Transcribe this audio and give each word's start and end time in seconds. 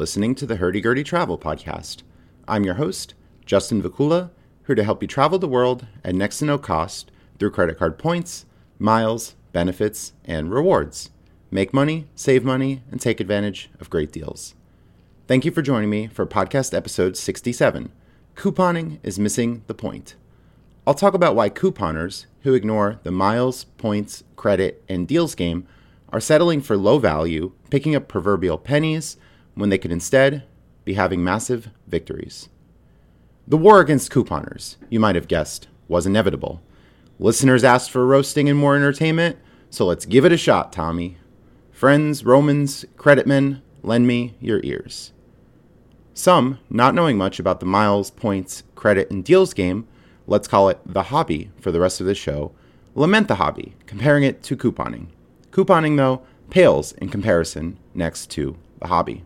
listening 0.00 0.34
to 0.34 0.46
the 0.46 0.56
Hurdy 0.56 0.80
Gurdy 0.80 1.04
Travel 1.04 1.36
Podcast. 1.36 1.98
I'm 2.48 2.64
your 2.64 2.76
host, 2.76 3.12
Justin 3.44 3.82
Vakula, 3.82 4.30
here 4.66 4.74
to 4.74 4.82
help 4.82 5.02
you 5.02 5.06
travel 5.06 5.38
the 5.38 5.46
world 5.46 5.86
at 6.02 6.14
next 6.14 6.38
to 6.38 6.46
no 6.46 6.56
cost 6.56 7.10
through 7.38 7.50
credit 7.50 7.78
card 7.78 7.98
points, 7.98 8.46
miles, 8.78 9.34
benefits, 9.52 10.14
and 10.24 10.50
rewards. 10.50 11.10
Make 11.50 11.74
money, 11.74 12.06
save 12.14 12.44
money, 12.44 12.82
and 12.90 12.98
take 12.98 13.20
advantage 13.20 13.68
of 13.78 13.90
great 13.90 14.10
deals. 14.10 14.54
Thank 15.28 15.44
you 15.44 15.50
for 15.50 15.60
joining 15.60 15.90
me 15.90 16.06
for 16.06 16.24
podcast 16.24 16.72
episode 16.72 17.14
67 17.18 17.92
Couponing 18.36 19.00
is 19.02 19.18
Missing 19.18 19.64
the 19.66 19.74
Point. 19.74 20.14
I'll 20.86 20.94
talk 20.94 21.12
about 21.12 21.36
why 21.36 21.50
couponers 21.50 22.24
who 22.40 22.54
ignore 22.54 23.00
the 23.02 23.12
miles, 23.12 23.64
points, 23.64 24.24
credit, 24.36 24.82
and 24.88 25.06
deals 25.06 25.34
game 25.34 25.66
are 26.08 26.20
settling 26.20 26.62
for 26.62 26.78
low 26.78 26.98
value, 26.98 27.52
picking 27.68 27.94
up 27.94 28.08
proverbial 28.08 28.56
pennies 28.56 29.18
when 29.60 29.70
they 29.70 29.78
could 29.78 29.92
instead 29.92 30.42
be 30.84 30.94
having 30.94 31.22
massive 31.22 31.68
victories. 31.86 32.48
The 33.46 33.56
war 33.56 33.80
against 33.80 34.10
couponers, 34.10 34.76
you 34.88 34.98
might 34.98 35.16
have 35.16 35.28
guessed, 35.28 35.68
was 35.88 36.06
inevitable. 36.06 36.62
Listeners 37.18 37.64
asked 37.64 37.90
for 37.90 38.06
roasting 38.06 38.48
and 38.48 38.58
more 38.58 38.76
entertainment, 38.76 39.36
so 39.68 39.84
let's 39.86 40.06
give 40.06 40.24
it 40.24 40.32
a 40.32 40.36
shot, 40.36 40.72
Tommy. 40.72 41.18
Friends, 41.70 42.24
Romans, 42.24 42.84
credit 42.96 43.26
men, 43.26 43.62
lend 43.82 44.06
me 44.06 44.34
your 44.40 44.60
ears. 44.64 45.12
Some, 46.14 46.58
not 46.68 46.94
knowing 46.94 47.16
much 47.16 47.38
about 47.38 47.60
the 47.60 47.66
miles, 47.66 48.10
points, 48.10 48.62
credit, 48.74 49.10
and 49.10 49.24
deals 49.24 49.54
game, 49.54 49.86
let's 50.26 50.48
call 50.48 50.68
it 50.68 50.80
the 50.86 51.04
hobby 51.04 51.50
for 51.60 51.70
the 51.70 51.80
rest 51.80 52.00
of 52.00 52.06
the 52.06 52.14
show, 52.14 52.52
lament 52.94 53.28
the 53.28 53.36
hobby, 53.36 53.74
comparing 53.86 54.22
it 54.22 54.42
to 54.44 54.56
couponing. 54.56 55.08
Couponing, 55.50 55.96
though, 55.96 56.22
pales 56.50 56.92
in 56.92 57.08
comparison 57.08 57.78
next 57.94 58.30
to 58.30 58.56
the 58.80 58.88
hobby. 58.88 59.24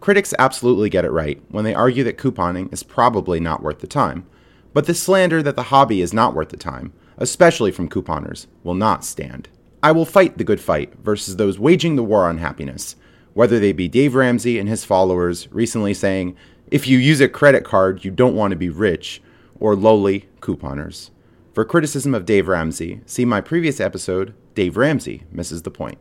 Critics 0.00 0.32
absolutely 0.38 0.88
get 0.88 1.04
it 1.04 1.10
right 1.10 1.42
when 1.50 1.64
they 1.64 1.74
argue 1.74 2.02
that 2.04 2.16
couponing 2.16 2.72
is 2.72 2.82
probably 2.82 3.38
not 3.38 3.62
worth 3.62 3.80
the 3.80 3.86
time, 3.86 4.26
but 4.72 4.86
the 4.86 4.94
slander 4.94 5.42
that 5.42 5.56
the 5.56 5.64
hobby 5.64 6.00
is 6.00 6.14
not 6.14 6.34
worth 6.34 6.48
the 6.48 6.56
time, 6.56 6.92
especially 7.18 7.70
from 7.70 7.88
couponers, 7.88 8.46
will 8.64 8.74
not 8.74 9.04
stand. 9.04 9.48
I 9.82 9.92
will 9.92 10.06
fight 10.06 10.38
the 10.38 10.44
good 10.44 10.60
fight 10.60 10.94
versus 11.02 11.36
those 11.36 11.58
waging 11.58 11.96
the 11.96 12.02
war 12.02 12.26
on 12.26 12.38
happiness, 12.38 12.96
whether 13.34 13.58
they 13.58 13.72
be 13.72 13.88
Dave 13.88 14.14
Ramsey 14.14 14.58
and 14.58 14.68
his 14.68 14.84
followers 14.84 15.52
recently 15.52 15.92
saying, 15.92 16.34
if 16.70 16.86
you 16.86 16.98
use 16.98 17.20
a 17.20 17.28
credit 17.28 17.64
card, 17.64 18.04
you 18.04 18.10
don't 18.10 18.36
want 18.36 18.52
to 18.52 18.56
be 18.56 18.70
rich, 18.70 19.20
or 19.58 19.76
lowly 19.76 20.28
couponers. 20.40 21.10
For 21.52 21.64
criticism 21.64 22.14
of 22.14 22.24
Dave 22.24 22.48
Ramsey, 22.48 23.00
see 23.06 23.24
my 23.24 23.40
previous 23.40 23.80
episode, 23.80 24.34
Dave 24.54 24.76
Ramsey 24.76 25.24
Misses 25.30 25.62
the 25.62 25.70
Point. 25.70 25.98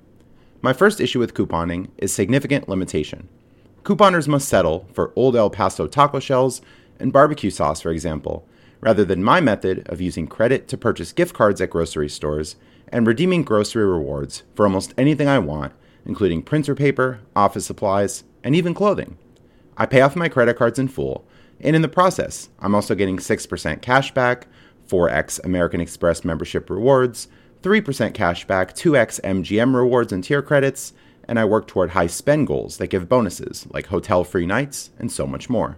My 0.61 0.73
first 0.73 1.01
issue 1.01 1.19
with 1.19 1.33
couponing 1.33 1.89
is 1.97 2.13
significant 2.13 2.69
limitation. 2.69 3.27
Couponers 3.89 4.27
must 4.27 4.47
settle 4.47 4.87
for 4.93 5.11
old 5.15 5.35
El 5.35 5.49
Paso 5.49 5.87
taco 5.87 6.19
shells 6.19 6.61
and 6.99 7.11
barbecue 7.11 7.49
sauce, 7.49 7.81
for 7.81 7.89
example, 7.89 8.47
rather 8.81 9.03
than 9.03 9.23
my 9.23 9.41
method 9.41 9.81
of 9.89 9.99
using 9.99 10.27
credit 10.27 10.67
to 10.67 10.77
purchase 10.77 11.11
gift 11.11 11.33
cards 11.33 11.59
at 11.59 11.71
grocery 11.71 12.07
stores 12.07 12.55
and 12.89 13.07
redeeming 13.07 13.41
grocery 13.41 13.83
rewards 13.83 14.43
for 14.53 14.67
almost 14.67 14.93
anything 14.95 15.27
I 15.27 15.39
want, 15.39 15.73
including 16.05 16.43
printer 16.43 16.75
paper, 16.75 17.21
office 17.35 17.65
supplies, 17.65 18.25
and 18.43 18.55
even 18.55 18.75
clothing. 18.75 19.17
I 19.75 19.87
pay 19.87 20.01
off 20.01 20.15
my 20.15 20.29
credit 20.29 20.55
cards 20.55 20.77
in 20.77 20.87
full, 20.87 21.25
and 21.59 21.75
in 21.75 21.81
the 21.81 21.87
process, 21.87 22.49
I'm 22.59 22.75
also 22.75 22.93
getting 22.93 23.17
6% 23.17 23.81
cash 23.81 24.13
back, 24.13 24.45
4x 24.87 25.43
American 25.43 25.81
Express 25.81 26.23
membership 26.23 26.69
rewards, 26.69 27.27
3% 27.63 28.13
cash 28.13 28.45
back, 28.45 28.75
2x 28.75 29.19
MGM 29.21 29.73
rewards 29.73 30.13
and 30.13 30.23
tier 30.23 30.43
credits, 30.43 30.93
and 31.29 31.39
I 31.39 31.45
work 31.45 31.67
toward 31.67 31.91
high 31.91 32.07
spend 32.07 32.47
goals 32.47 32.77
that 32.77 32.87
give 32.87 33.07
bonuses 33.07 33.67
like 33.69 33.85
hotel 33.85 34.23
free 34.23 34.47
nights 34.47 34.89
and 34.97 35.11
so 35.11 35.27
much 35.27 35.47
more. 35.47 35.77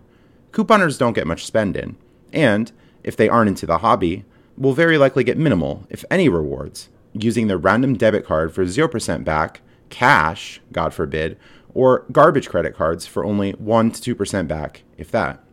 Couponers 0.54 0.98
don't 0.98 1.12
get 1.14 1.28
much 1.28 1.46
spend 1.46 1.76
in, 1.76 1.98
and 2.32 2.72
if 3.04 3.18
they 3.18 3.28
aren't 3.28 3.50
into 3.50 3.66
the 3.66 3.80
hobby, 3.80 4.24
will 4.58 4.74
very 4.74 4.98
likely 4.98 5.26
get 5.26 5.38
minimal, 5.38 5.86
if 5.90 6.06
any, 6.10 6.30
rewards, 6.30 6.88
using 7.14 7.48
their 7.48 7.58
random 7.58 7.96
debit 7.96 8.26
card 8.26 8.54
for 8.54 8.64
0% 8.64 9.24
back, 9.26 9.60
cash, 9.90 10.62
God 10.72 10.94
forbid, 10.94 11.38
or 11.74 12.06
garbage 12.14 12.48
credit 12.48 12.74
cards 12.74 13.06
for 13.06 13.26
only 13.26 13.52
1 13.52 13.92
to 13.92 14.16
2% 14.16 14.48
back, 14.48 14.84
if 14.98 15.12
that. 15.12 15.44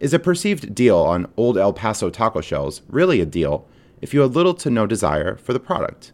Is 0.00 0.12
a 0.12 0.18
perceived 0.18 0.74
deal 0.74 0.98
on 0.98 1.32
old 1.36 1.56
El 1.56 1.72
Paso 1.72 2.10
taco 2.10 2.40
shells 2.40 2.82
really 2.88 3.20
a 3.20 3.26
deal 3.26 3.68
if 4.02 4.12
you 4.12 4.20
have 4.20 4.34
little 4.34 4.54
to 4.54 4.70
no 4.70 4.86
desire 4.86 5.36
for 5.36 5.52
the 5.52 5.60
product? 5.60 6.12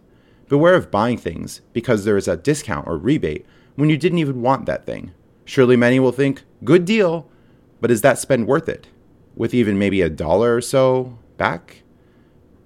Beware 0.52 0.74
of 0.74 0.90
buying 0.90 1.16
things 1.16 1.62
because 1.72 2.04
there 2.04 2.18
is 2.18 2.28
a 2.28 2.36
discount 2.36 2.86
or 2.86 2.98
rebate 2.98 3.46
when 3.74 3.88
you 3.88 3.96
didn't 3.96 4.18
even 4.18 4.42
want 4.42 4.66
that 4.66 4.84
thing. 4.84 5.12
Surely 5.46 5.76
many 5.78 5.98
will 5.98 6.12
think, 6.12 6.42
good 6.62 6.84
deal, 6.84 7.26
but 7.80 7.90
is 7.90 8.02
that 8.02 8.18
spend 8.18 8.46
worth 8.46 8.68
it? 8.68 8.86
With 9.34 9.54
even 9.54 9.78
maybe 9.78 10.02
a 10.02 10.10
dollar 10.10 10.54
or 10.56 10.60
so 10.60 11.16
back? 11.38 11.84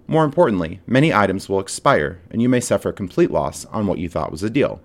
More 0.08 0.24
importantly, 0.24 0.80
many 0.84 1.14
items 1.14 1.48
will 1.48 1.60
expire 1.60 2.20
and 2.28 2.42
you 2.42 2.48
may 2.48 2.58
suffer 2.58 2.90
complete 2.90 3.30
loss 3.30 3.66
on 3.66 3.86
what 3.86 4.00
you 4.00 4.08
thought 4.08 4.32
was 4.32 4.42
a 4.42 4.50
deal. 4.50 4.80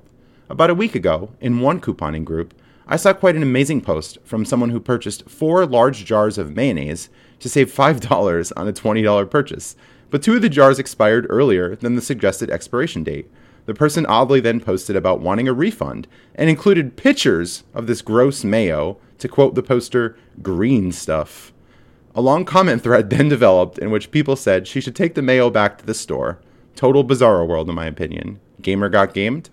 About 0.47 0.69
a 0.69 0.75
week 0.75 0.93
ago, 0.93 1.31
in 1.39 1.59
one 1.59 1.81
couponing 1.81 2.23
group, 2.23 2.53
I 2.85 2.97
saw 2.97 3.13
quite 3.13 3.35
an 3.35 3.41
amazing 3.41 3.81
post 3.81 4.19
from 4.23 4.45
someone 4.45 4.69
who 4.69 4.79
purchased 4.79 5.27
four 5.27 5.65
large 5.65 6.05
jars 6.05 6.37
of 6.37 6.55
mayonnaise 6.55 7.09
to 7.39 7.49
save 7.49 7.73
$5 7.73 8.51
on 8.55 8.67
a 8.67 8.71
$20 8.71 9.27
purchase, 9.31 9.75
but 10.11 10.21
two 10.21 10.35
of 10.35 10.41
the 10.41 10.49
jars 10.49 10.77
expired 10.77 11.25
earlier 11.29 11.75
than 11.75 11.95
the 11.95 12.01
suggested 12.01 12.51
expiration 12.51 13.03
date. 13.03 13.31
The 13.65 13.73
person 13.73 14.05
oddly 14.05 14.39
then 14.39 14.59
posted 14.59 14.95
about 14.95 15.21
wanting 15.21 15.47
a 15.47 15.53
refund 15.53 16.07
and 16.35 16.49
included 16.49 16.97
pictures 16.97 17.63
of 17.73 17.87
this 17.87 18.01
gross 18.01 18.43
mayo 18.43 18.97
to 19.17 19.27
quote 19.27 19.55
the 19.55 19.63
poster, 19.63 20.17
green 20.41 20.91
stuff. 20.91 21.53
A 22.13 22.21
long 22.21 22.43
comment 22.43 22.83
thread 22.83 23.09
then 23.11 23.29
developed 23.29 23.77
in 23.77 23.89
which 23.89 24.11
people 24.11 24.35
said 24.35 24.67
she 24.67 24.81
should 24.81 24.95
take 24.95 25.15
the 25.15 25.21
mayo 25.21 25.49
back 25.49 25.77
to 25.77 25.85
the 25.85 25.93
store. 25.93 26.39
Total 26.75 27.03
bizarro 27.03 27.47
world, 27.47 27.69
in 27.69 27.75
my 27.75 27.85
opinion. 27.85 28.39
Gamer 28.61 28.89
got 28.89 29.13
gamed? 29.13 29.49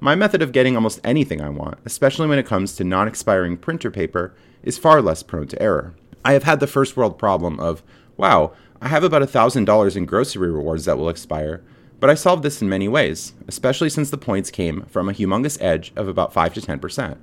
My 0.00 0.14
method 0.14 0.42
of 0.42 0.52
getting 0.52 0.76
almost 0.76 1.00
anything 1.02 1.40
I 1.40 1.48
want, 1.48 1.78
especially 1.84 2.28
when 2.28 2.38
it 2.38 2.46
comes 2.46 2.76
to 2.76 2.84
non 2.84 3.08
expiring 3.08 3.56
printer 3.56 3.90
paper, 3.90 4.34
is 4.62 4.78
far 4.78 5.00
less 5.00 5.22
prone 5.22 5.46
to 5.48 5.62
error. 5.62 5.94
I 6.24 6.32
have 6.32 6.42
had 6.42 6.60
the 6.60 6.66
first 6.66 6.96
world 6.96 7.18
problem 7.18 7.58
of, 7.58 7.82
wow, 8.16 8.52
I 8.84 8.88
have 8.88 9.02
about 9.02 9.22
$1,000 9.22 9.96
in 9.96 10.04
grocery 10.04 10.50
rewards 10.50 10.84
that 10.84 10.98
will 10.98 11.08
expire, 11.08 11.62
but 12.00 12.10
I 12.10 12.14
solved 12.14 12.42
this 12.42 12.60
in 12.60 12.68
many 12.68 12.86
ways, 12.86 13.32
especially 13.48 13.88
since 13.88 14.10
the 14.10 14.18
points 14.18 14.50
came 14.50 14.82
from 14.82 15.08
a 15.08 15.14
humongous 15.14 15.56
edge 15.62 15.90
of 15.96 16.06
about 16.06 16.34
5 16.34 16.52
to 16.52 16.60
10%. 16.60 17.16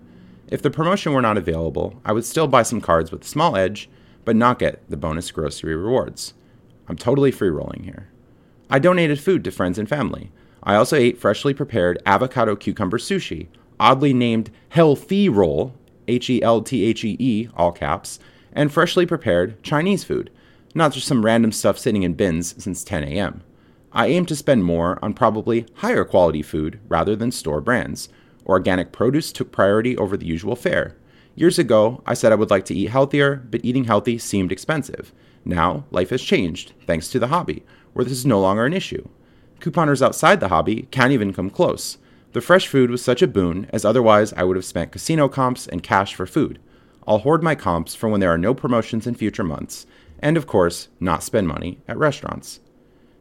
If 0.47 0.63
the 0.63 0.71
promotion 0.71 1.13
were 1.13 1.21
not 1.21 1.37
available, 1.37 2.01
I 2.03 2.13
would 2.13 2.25
still 2.25 2.47
buy 2.47 2.63
some 2.63 2.81
cards 2.81 3.11
with 3.11 3.21
a 3.21 3.27
small 3.27 3.55
edge, 3.55 3.91
but 4.25 4.35
not 4.35 4.57
get 4.57 4.81
the 4.89 4.97
bonus 4.97 5.29
grocery 5.29 5.75
rewards. 5.75 6.33
I'm 6.87 6.97
totally 6.97 7.29
free 7.29 7.49
rolling 7.49 7.83
here. 7.83 8.09
I 8.67 8.79
donated 8.79 9.19
food 9.19 9.43
to 9.43 9.51
friends 9.51 9.77
and 9.77 9.87
family. 9.87 10.31
I 10.63 10.73
also 10.73 10.95
ate 10.95 11.19
freshly 11.19 11.53
prepared 11.53 12.01
avocado 12.07 12.55
cucumber 12.55 12.97
sushi, 12.97 13.49
oddly 13.79 14.15
named 14.15 14.49
Healthy 14.69 15.29
Roll, 15.29 15.75
H 16.07 16.27
E 16.27 16.41
L 16.41 16.63
T 16.63 16.85
H 16.85 17.03
E 17.03 17.15
E, 17.19 17.49
all 17.55 17.71
caps, 17.71 18.17
and 18.51 18.73
freshly 18.73 19.05
prepared 19.05 19.61
Chinese 19.61 20.03
food, 20.03 20.31
not 20.75 20.93
just 20.93 21.07
some 21.07 21.25
random 21.25 21.51
stuff 21.51 21.77
sitting 21.77 22.03
in 22.03 22.13
bins 22.13 22.55
since 22.61 22.83
10 22.83 23.03
a.m. 23.03 23.43
I 23.93 24.07
aim 24.07 24.25
to 24.27 24.35
spend 24.35 24.63
more 24.63 24.97
on 25.01 25.13
probably 25.13 25.65
higher 25.75 26.05
quality 26.05 26.41
food 26.41 26.79
rather 26.87 27.15
than 27.15 27.31
store 27.31 27.61
brands. 27.61 28.09
Organic 28.45 28.91
produce 28.91 29.31
took 29.31 29.51
priority 29.51 29.97
over 29.97 30.15
the 30.15 30.25
usual 30.25 30.55
fare. 30.55 30.95
Years 31.35 31.59
ago, 31.59 32.01
I 32.05 32.13
said 32.13 32.31
I 32.31 32.35
would 32.35 32.49
like 32.49 32.65
to 32.65 32.75
eat 32.75 32.89
healthier, 32.89 33.35
but 33.49 33.63
eating 33.63 33.85
healthy 33.85 34.17
seemed 34.17 34.51
expensive. 34.51 35.13
Now, 35.43 35.85
life 35.91 36.09
has 36.09 36.21
changed, 36.21 36.73
thanks 36.85 37.09
to 37.09 37.19
the 37.19 37.27
hobby, 37.27 37.63
where 37.93 38.05
this 38.05 38.19
is 38.19 38.25
no 38.25 38.39
longer 38.39 38.65
an 38.65 38.73
issue. 38.73 39.07
Couponers 39.59 40.01
outside 40.01 40.39
the 40.39 40.49
hobby 40.49 40.87
can't 40.91 41.11
even 41.11 41.33
come 41.33 41.49
close. 41.49 41.97
The 42.33 42.41
fresh 42.41 42.67
food 42.67 42.89
was 42.89 43.03
such 43.03 43.21
a 43.21 43.27
boon, 43.27 43.67
as 43.71 43.83
otherwise 43.83 44.33
I 44.33 44.43
would 44.43 44.55
have 44.55 44.65
spent 44.65 44.91
casino 44.91 45.27
comps 45.27 45.67
and 45.67 45.83
cash 45.83 46.15
for 46.15 46.25
food. 46.25 46.59
I'll 47.07 47.19
hoard 47.19 47.43
my 47.43 47.55
comps 47.55 47.95
for 47.95 48.09
when 48.09 48.21
there 48.21 48.31
are 48.31 48.37
no 48.37 48.53
promotions 48.53 49.05
in 49.07 49.15
future 49.15 49.43
months, 49.43 49.85
and 50.21 50.37
of 50.37 50.47
course, 50.47 50.87
not 50.99 51.23
spend 51.23 51.47
money 51.47 51.79
at 51.87 51.97
restaurants. 51.97 52.59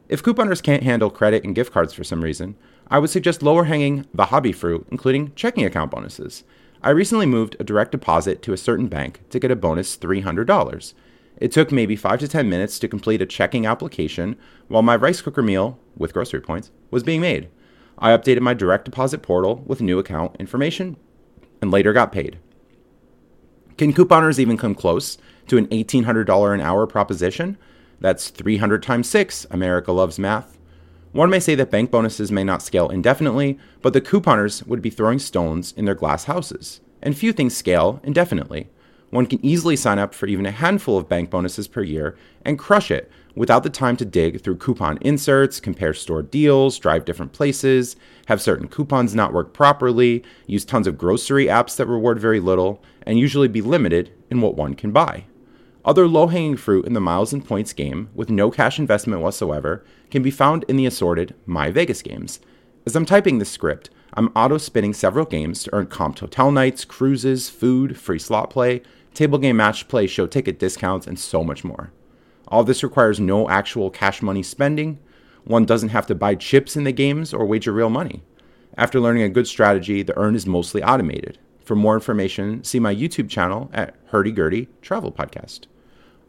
If 0.07 0.21
couponers 0.21 0.61
can't 0.61 0.83
handle 0.83 1.09
credit 1.09 1.43
and 1.43 1.55
gift 1.55 1.71
cards 1.71 1.93
for 1.93 2.03
some 2.03 2.23
reason, 2.23 2.55
I 2.89 2.99
would 2.99 3.09
suggest 3.09 3.41
lower 3.41 3.63
hanging 3.63 4.05
the 4.13 4.25
hobby 4.25 4.51
fruit, 4.51 4.85
including 4.91 5.33
checking 5.35 5.65
account 5.65 5.91
bonuses. 5.91 6.43
I 6.83 6.89
recently 6.89 7.25
moved 7.25 7.55
a 7.59 7.63
direct 7.63 7.91
deposit 7.91 8.41
to 8.41 8.53
a 8.53 8.57
certain 8.57 8.87
bank 8.87 9.21
to 9.29 9.39
get 9.39 9.51
a 9.51 9.55
bonus 9.55 9.95
$300. 9.97 10.93
It 11.37 11.51
took 11.51 11.71
maybe 11.71 11.95
5 11.95 12.19
to 12.19 12.27
10 12.27 12.49
minutes 12.49 12.77
to 12.79 12.87
complete 12.87 13.21
a 13.21 13.25
checking 13.25 13.65
application 13.65 14.35
while 14.67 14.81
my 14.81 14.95
rice 14.95 15.21
cooker 15.21 15.41
meal, 15.41 15.79
with 15.95 16.13
grocery 16.13 16.41
points, 16.41 16.71
was 16.89 17.03
being 17.03 17.21
made. 17.21 17.49
I 17.97 18.11
updated 18.11 18.41
my 18.41 18.53
direct 18.53 18.85
deposit 18.85 19.21
portal 19.21 19.63
with 19.65 19.79
new 19.79 19.97
account 19.97 20.35
information 20.39 20.97
and 21.61 21.71
later 21.71 21.93
got 21.93 22.11
paid. 22.11 22.37
Can 23.81 23.93
couponers 23.93 24.37
even 24.37 24.57
come 24.57 24.75
close 24.75 25.17
to 25.47 25.57
an 25.57 25.65
$1,800 25.69 26.53
an 26.53 26.61
hour 26.61 26.85
proposition? 26.85 27.57
That's 27.99 28.29
300 28.29 28.83
times 28.83 29.09
6. 29.09 29.47
America 29.49 29.91
loves 29.91 30.19
math. 30.19 30.59
One 31.13 31.31
may 31.31 31.39
say 31.39 31.55
that 31.55 31.71
bank 31.71 31.89
bonuses 31.89 32.31
may 32.31 32.43
not 32.43 32.61
scale 32.61 32.89
indefinitely, 32.89 33.57
but 33.81 33.93
the 33.93 33.99
couponers 33.99 34.63
would 34.67 34.83
be 34.83 34.91
throwing 34.91 35.17
stones 35.17 35.73
in 35.75 35.85
their 35.85 35.95
glass 35.95 36.25
houses. 36.25 36.79
and 37.01 37.17
few 37.17 37.33
things 37.33 37.57
scale 37.57 37.99
indefinitely. 38.03 38.69
One 39.09 39.25
can 39.25 39.43
easily 39.43 39.75
sign 39.75 39.97
up 39.97 40.13
for 40.13 40.27
even 40.27 40.45
a 40.45 40.51
handful 40.51 40.99
of 40.99 41.09
bank 41.09 41.31
bonuses 41.31 41.67
per 41.67 41.81
year 41.81 42.15
and 42.45 42.59
crush 42.59 42.91
it 42.91 43.11
without 43.35 43.63
the 43.63 43.69
time 43.69 43.97
to 43.97 44.05
dig 44.05 44.41
through 44.41 44.57
coupon 44.57 44.97
inserts, 45.01 45.59
compare 45.59 45.93
store 45.93 46.21
deals, 46.21 46.77
drive 46.77 47.05
different 47.05 47.33
places, 47.33 47.95
have 48.27 48.41
certain 48.41 48.67
coupons 48.67 49.15
not 49.15 49.33
work 49.33 49.53
properly, 49.53 50.23
use 50.47 50.65
tons 50.65 50.87
of 50.87 50.97
grocery 50.97 51.45
apps 51.45 51.75
that 51.75 51.87
reward 51.87 52.19
very 52.19 52.39
little, 52.39 52.83
and 53.03 53.19
usually 53.19 53.47
be 53.47 53.61
limited 53.61 54.11
in 54.29 54.41
what 54.41 54.55
one 54.55 54.73
can 54.73 54.91
buy. 54.91 55.25
Other 55.83 56.07
low 56.07 56.27
hanging 56.27 56.57
fruit 56.57 56.85
in 56.85 56.93
the 56.93 56.99
miles 56.99 57.33
and 57.33 57.43
points 57.43 57.73
game, 57.73 58.09
with 58.13 58.29
no 58.29 58.51
cash 58.51 58.77
investment 58.77 59.21
whatsoever, 59.21 59.83
can 60.11 60.21
be 60.21 60.29
found 60.29 60.63
in 60.67 60.75
the 60.75 60.85
assorted 60.85 61.33
My 61.45 61.71
Vegas 61.71 62.01
games. 62.01 62.39
As 62.85 62.95
I'm 62.95 63.05
typing 63.05 63.39
this 63.39 63.49
script, 63.49 63.89
I'm 64.13 64.27
auto 64.35 64.57
spinning 64.57 64.93
several 64.93 65.25
games 65.25 65.63
to 65.63 65.73
earn 65.73 65.87
comped 65.87 66.19
hotel 66.19 66.51
nights, 66.51 66.85
cruises, 66.85 67.49
food, 67.49 67.97
free 67.97 68.19
slot 68.19 68.49
play, 68.49 68.81
table 69.13 69.39
game 69.39 69.57
match 69.57 69.87
play, 69.87 70.05
show 70.05 70.27
ticket 70.27 70.59
discounts, 70.59 71.07
and 71.07 71.17
so 71.17 71.43
much 71.43 71.63
more. 71.63 71.91
All 72.51 72.65
this 72.65 72.83
requires 72.83 73.19
no 73.19 73.49
actual 73.49 73.89
cash 73.89 74.21
money 74.21 74.43
spending. 74.43 74.99
One 75.45 75.65
doesn't 75.65 75.89
have 75.89 76.05
to 76.07 76.15
buy 76.15 76.35
chips 76.35 76.75
in 76.75 76.83
the 76.83 76.91
games 76.91 77.33
or 77.33 77.45
wager 77.45 77.71
real 77.71 77.89
money. 77.89 78.23
After 78.77 78.99
learning 78.99 79.23
a 79.23 79.29
good 79.29 79.47
strategy, 79.47 80.03
the 80.03 80.17
earn 80.17 80.35
is 80.35 80.45
mostly 80.45 80.83
automated. 80.83 81.39
For 81.63 81.75
more 81.75 81.93
information, 81.93 82.63
see 82.65 82.79
my 82.79 82.93
YouTube 82.93 83.29
channel 83.29 83.69
at 83.73 83.95
Hurdy 84.07 84.33
Gurdy 84.33 84.67
Travel 84.81 85.13
Podcast. 85.13 85.61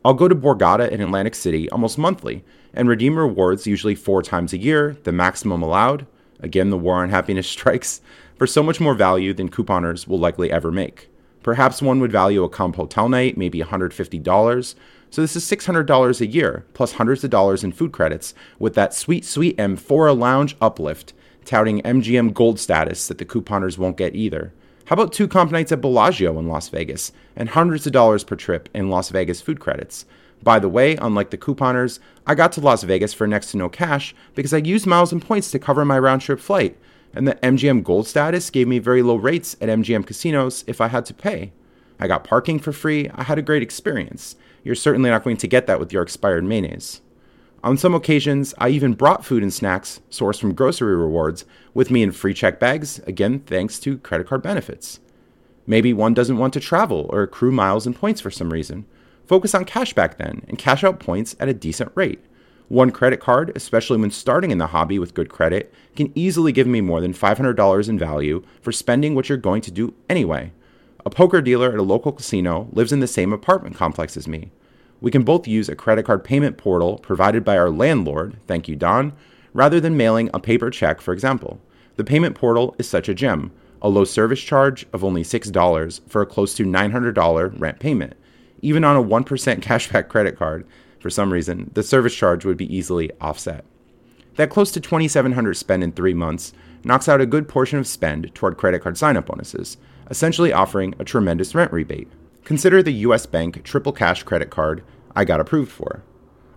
I'll 0.04 0.14
go 0.14 0.28
to 0.28 0.34
Borgata 0.34 0.88
in 0.88 1.00
Atlantic 1.00 1.34
City 1.34 1.68
almost 1.70 1.98
monthly 1.98 2.44
and 2.72 2.88
redeem 2.88 3.18
rewards 3.18 3.66
usually 3.66 3.96
four 3.96 4.22
times 4.22 4.52
a 4.52 4.58
year, 4.58 4.96
the 5.02 5.12
maximum 5.12 5.62
allowed. 5.62 6.06
Again, 6.38 6.70
the 6.70 6.78
war 6.78 7.02
on 7.02 7.10
happiness 7.10 7.48
strikes 7.48 8.00
for 8.36 8.46
so 8.46 8.62
much 8.62 8.80
more 8.80 8.94
value 8.94 9.34
than 9.34 9.50
couponers 9.50 10.06
will 10.06 10.18
likely 10.18 10.52
ever 10.52 10.70
make. 10.70 11.08
Perhaps 11.42 11.82
one 11.82 12.00
would 12.00 12.12
value 12.12 12.44
a 12.44 12.48
comp 12.48 12.76
hotel 12.76 13.08
night, 13.08 13.36
maybe 13.36 13.60
$150. 13.60 14.74
So 15.10 15.20
this 15.20 15.36
is 15.36 15.44
$600 15.44 16.20
a 16.20 16.26
year, 16.26 16.64
plus 16.72 16.92
hundreds 16.92 17.24
of 17.24 17.30
dollars 17.30 17.62
in 17.64 17.72
food 17.72 17.92
credits, 17.92 18.34
with 18.58 18.74
that 18.74 18.94
sweet, 18.94 19.24
sweet 19.24 19.56
M4 19.58 20.16
lounge 20.16 20.56
uplift, 20.60 21.12
touting 21.44 21.82
MGM 21.82 22.32
gold 22.32 22.58
status 22.58 23.08
that 23.08 23.18
the 23.18 23.24
couponers 23.24 23.76
won't 23.76 23.96
get 23.96 24.14
either. 24.14 24.52
How 24.86 24.94
about 24.94 25.12
two 25.12 25.28
comp 25.28 25.52
nights 25.52 25.72
at 25.72 25.80
Bellagio 25.80 26.38
in 26.38 26.48
Las 26.48 26.68
Vegas, 26.68 27.12
and 27.36 27.50
hundreds 27.50 27.86
of 27.86 27.92
dollars 27.92 28.24
per 28.24 28.36
trip 28.36 28.68
in 28.74 28.88
Las 28.88 29.10
Vegas 29.10 29.40
food 29.40 29.60
credits? 29.60 30.06
By 30.42 30.58
the 30.58 30.68
way, 30.68 30.96
unlike 30.96 31.30
the 31.30 31.38
couponers, 31.38 32.00
I 32.26 32.34
got 32.34 32.52
to 32.52 32.60
Las 32.60 32.82
Vegas 32.82 33.14
for 33.14 33.26
next 33.26 33.52
to 33.52 33.56
no 33.56 33.68
cash 33.68 34.14
because 34.34 34.52
I 34.52 34.58
used 34.58 34.86
miles 34.86 35.12
and 35.12 35.22
points 35.22 35.50
to 35.52 35.58
cover 35.58 35.84
my 35.84 35.98
round 35.98 36.22
trip 36.22 36.40
flight 36.40 36.76
and 37.14 37.26
the 37.26 37.34
MGM 37.36 37.84
Gold 37.84 38.06
status 38.06 38.50
gave 38.50 38.68
me 38.68 38.78
very 38.78 39.02
low 39.02 39.16
rates 39.16 39.56
at 39.60 39.68
MGM 39.68 40.06
casinos 40.06 40.64
if 40.66 40.80
I 40.80 40.88
had 40.88 41.04
to 41.06 41.14
pay. 41.14 41.52
I 42.00 42.08
got 42.08 42.24
parking 42.24 42.58
for 42.58 42.72
free, 42.72 43.08
I 43.14 43.22
had 43.24 43.38
a 43.38 43.42
great 43.42 43.62
experience. 43.62 44.36
You're 44.64 44.74
certainly 44.74 45.10
not 45.10 45.24
going 45.24 45.36
to 45.38 45.46
get 45.46 45.66
that 45.66 45.80
with 45.80 45.92
your 45.92 46.02
expired 46.02 46.44
mayonnaise. 46.44 47.00
On 47.64 47.78
some 47.78 47.94
occasions, 47.94 48.54
I 48.58 48.70
even 48.70 48.94
brought 48.94 49.24
food 49.24 49.42
and 49.42 49.52
snacks 49.52 50.00
sourced 50.10 50.40
from 50.40 50.54
grocery 50.54 50.96
rewards 50.96 51.44
with 51.74 51.90
me 51.90 52.02
in 52.02 52.10
free 52.10 52.34
check 52.34 52.58
bags, 52.58 52.98
again, 53.00 53.40
thanks 53.40 53.78
to 53.80 53.98
credit 53.98 54.26
card 54.26 54.42
benefits. 54.42 54.98
Maybe 55.64 55.92
one 55.92 56.12
doesn't 56.12 56.38
want 56.38 56.54
to 56.54 56.60
travel 56.60 57.06
or 57.10 57.22
accrue 57.22 57.52
miles 57.52 57.86
and 57.86 57.94
points 57.94 58.20
for 58.20 58.32
some 58.32 58.52
reason. 58.52 58.84
Focus 59.26 59.54
on 59.54 59.64
cashback 59.64 60.16
then 60.16 60.44
and 60.48 60.58
cash 60.58 60.82
out 60.82 60.98
points 60.98 61.36
at 61.38 61.48
a 61.48 61.54
decent 61.54 61.92
rate. 61.94 62.24
One 62.72 62.90
credit 62.90 63.20
card, 63.20 63.52
especially 63.54 63.98
when 63.98 64.10
starting 64.10 64.50
in 64.50 64.56
the 64.56 64.68
hobby 64.68 64.98
with 64.98 65.12
good 65.12 65.28
credit, 65.28 65.74
can 65.94 66.10
easily 66.14 66.52
give 66.52 66.66
me 66.66 66.80
more 66.80 67.02
than 67.02 67.12
$500 67.12 67.88
in 67.90 67.98
value 67.98 68.42
for 68.62 68.72
spending 68.72 69.14
what 69.14 69.28
you're 69.28 69.36
going 69.36 69.60
to 69.60 69.70
do 69.70 69.92
anyway. 70.08 70.52
A 71.04 71.10
poker 71.10 71.42
dealer 71.42 71.70
at 71.70 71.78
a 71.78 71.82
local 71.82 72.12
casino 72.12 72.70
lives 72.72 72.90
in 72.90 73.00
the 73.00 73.06
same 73.06 73.30
apartment 73.30 73.76
complex 73.76 74.16
as 74.16 74.26
me. 74.26 74.52
We 75.02 75.10
can 75.10 75.22
both 75.22 75.46
use 75.46 75.68
a 75.68 75.76
credit 75.76 76.06
card 76.06 76.24
payment 76.24 76.56
portal 76.56 76.96
provided 76.96 77.44
by 77.44 77.58
our 77.58 77.68
landlord, 77.68 78.38
thank 78.46 78.68
you, 78.68 78.74
Don, 78.74 79.12
rather 79.52 79.78
than 79.78 79.94
mailing 79.98 80.30
a 80.32 80.40
paper 80.40 80.70
check, 80.70 81.02
for 81.02 81.12
example. 81.12 81.60
The 81.96 82.04
payment 82.04 82.36
portal 82.36 82.74
is 82.78 82.88
such 82.88 83.06
a 83.06 83.14
gem, 83.14 83.52
a 83.82 83.90
low 83.90 84.04
service 84.04 84.40
charge 84.40 84.86
of 84.94 85.04
only 85.04 85.24
$6 85.24 86.08
for 86.08 86.22
a 86.22 86.26
close 86.26 86.54
to 86.54 86.64
$900 86.64 87.60
rent 87.60 87.80
payment. 87.80 88.14
Even 88.62 88.82
on 88.82 88.96
a 88.96 89.04
1% 89.04 89.26
cashback 89.60 90.08
credit 90.08 90.38
card, 90.38 90.66
for 91.02 91.10
some 91.10 91.32
reason, 91.32 91.70
the 91.74 91.82
service 91.82 92.14
charge 92.14 92.44
would 92.44 92.56
be 92.56 92.74
easily 92.74 93.10
offset. 93.20 93.64
That 94.36 94.50
close 94.50 94.70
to 94.72 94.80
2700 94.80 95.54
spend 95.54 95.82
in 95.82 95.92
3 95.92 96.14
months 96.14 96.52
knocks 96.84 97.08
out 97.08 97.20
a 97.20 97.26
good 97.26 97.48
portion 97.48 97.78
of 97.78 97.86
spend 97.86 98.32
toward 98.34 98.56
credit 98.56 98.82
card 98.82 98.96
sign-up 98.96 99.26
bonuses, 99.26 99.76
essentially 100.08 100.52
offering 100.52 100.94
a 100.98 101.04
tremendous 101.04 101.54
rent 101.54 101.72
rebate. 101.72 102.08
Consider 102.44 102.82
the 102.82 102.92
US 103.06 103.26
Bank 103.26 103.62
Triple 103.64 103.92
Cash 103.92 104.22
credit 104.22 104.50
card 104.50 104.82
I 105.14 105.24
got 105.24 105.40
approved 105.40 105.72
for. 105.72 106.02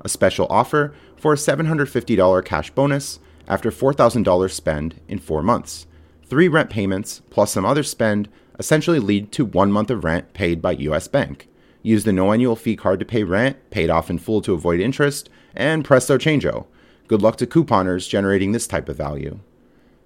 A 0.01 0.09
special 0.09 0.47
offer 0.49 0.93
for 1.17 1.33
a 1.33 1.37
$750 1.37 2.45
cash 2.45 2.69
bonus 2.71 3.19
after 3.47 3.71
$4,000 3.71 4.51
spend 4.51 5.01
in 5.07 5.19
4 5.19 5.41
months. 5.41 5.87
3 6.27 6.47
rent 6.47 6.69
payments 6.69 7.21
plus 7.29 7.51
some 7.51 7.65
other 7.65 7.83
spend 7.83 8.29
essentially 8.57 8.99
lead 8.99 9.31
to 9.33 9.43
1 9.43 9.71
month 9.71 9.89
of 9.89 10.03
rent 10.03 10.33
paid 10.33 10.61
by 10.61 10.71
US 10.71 11.07
Bank. 11.07 11.49
Use 11.85 12.03
the 12.03 12.11
no 12.11 12.33
annual 12.33 12.55
fee 12.55 12.75
card 12.75 12.97
to 12.97 13.05
pay 13.05 13.23
rent, 13.23 13.57
paid 13.69 13.91
off 13.91 14.09
in 14.09 14.17
full 14.17 14.41
to 14.41 14.55
avoid 14.55 14.79
interest, 14.79 15.29
and 15.53 15.85
presto 15.85 16.17
changeo. 16.17 16.65
Good 17.07 17.21
luck 17.21 17.37
to 17.37 17.45
couponers 17.45 18.09
generating 18.09 18.53
this 18.53 18.65
type 18.65 18.89
of 18.89 18.97
value. 18.97 19.39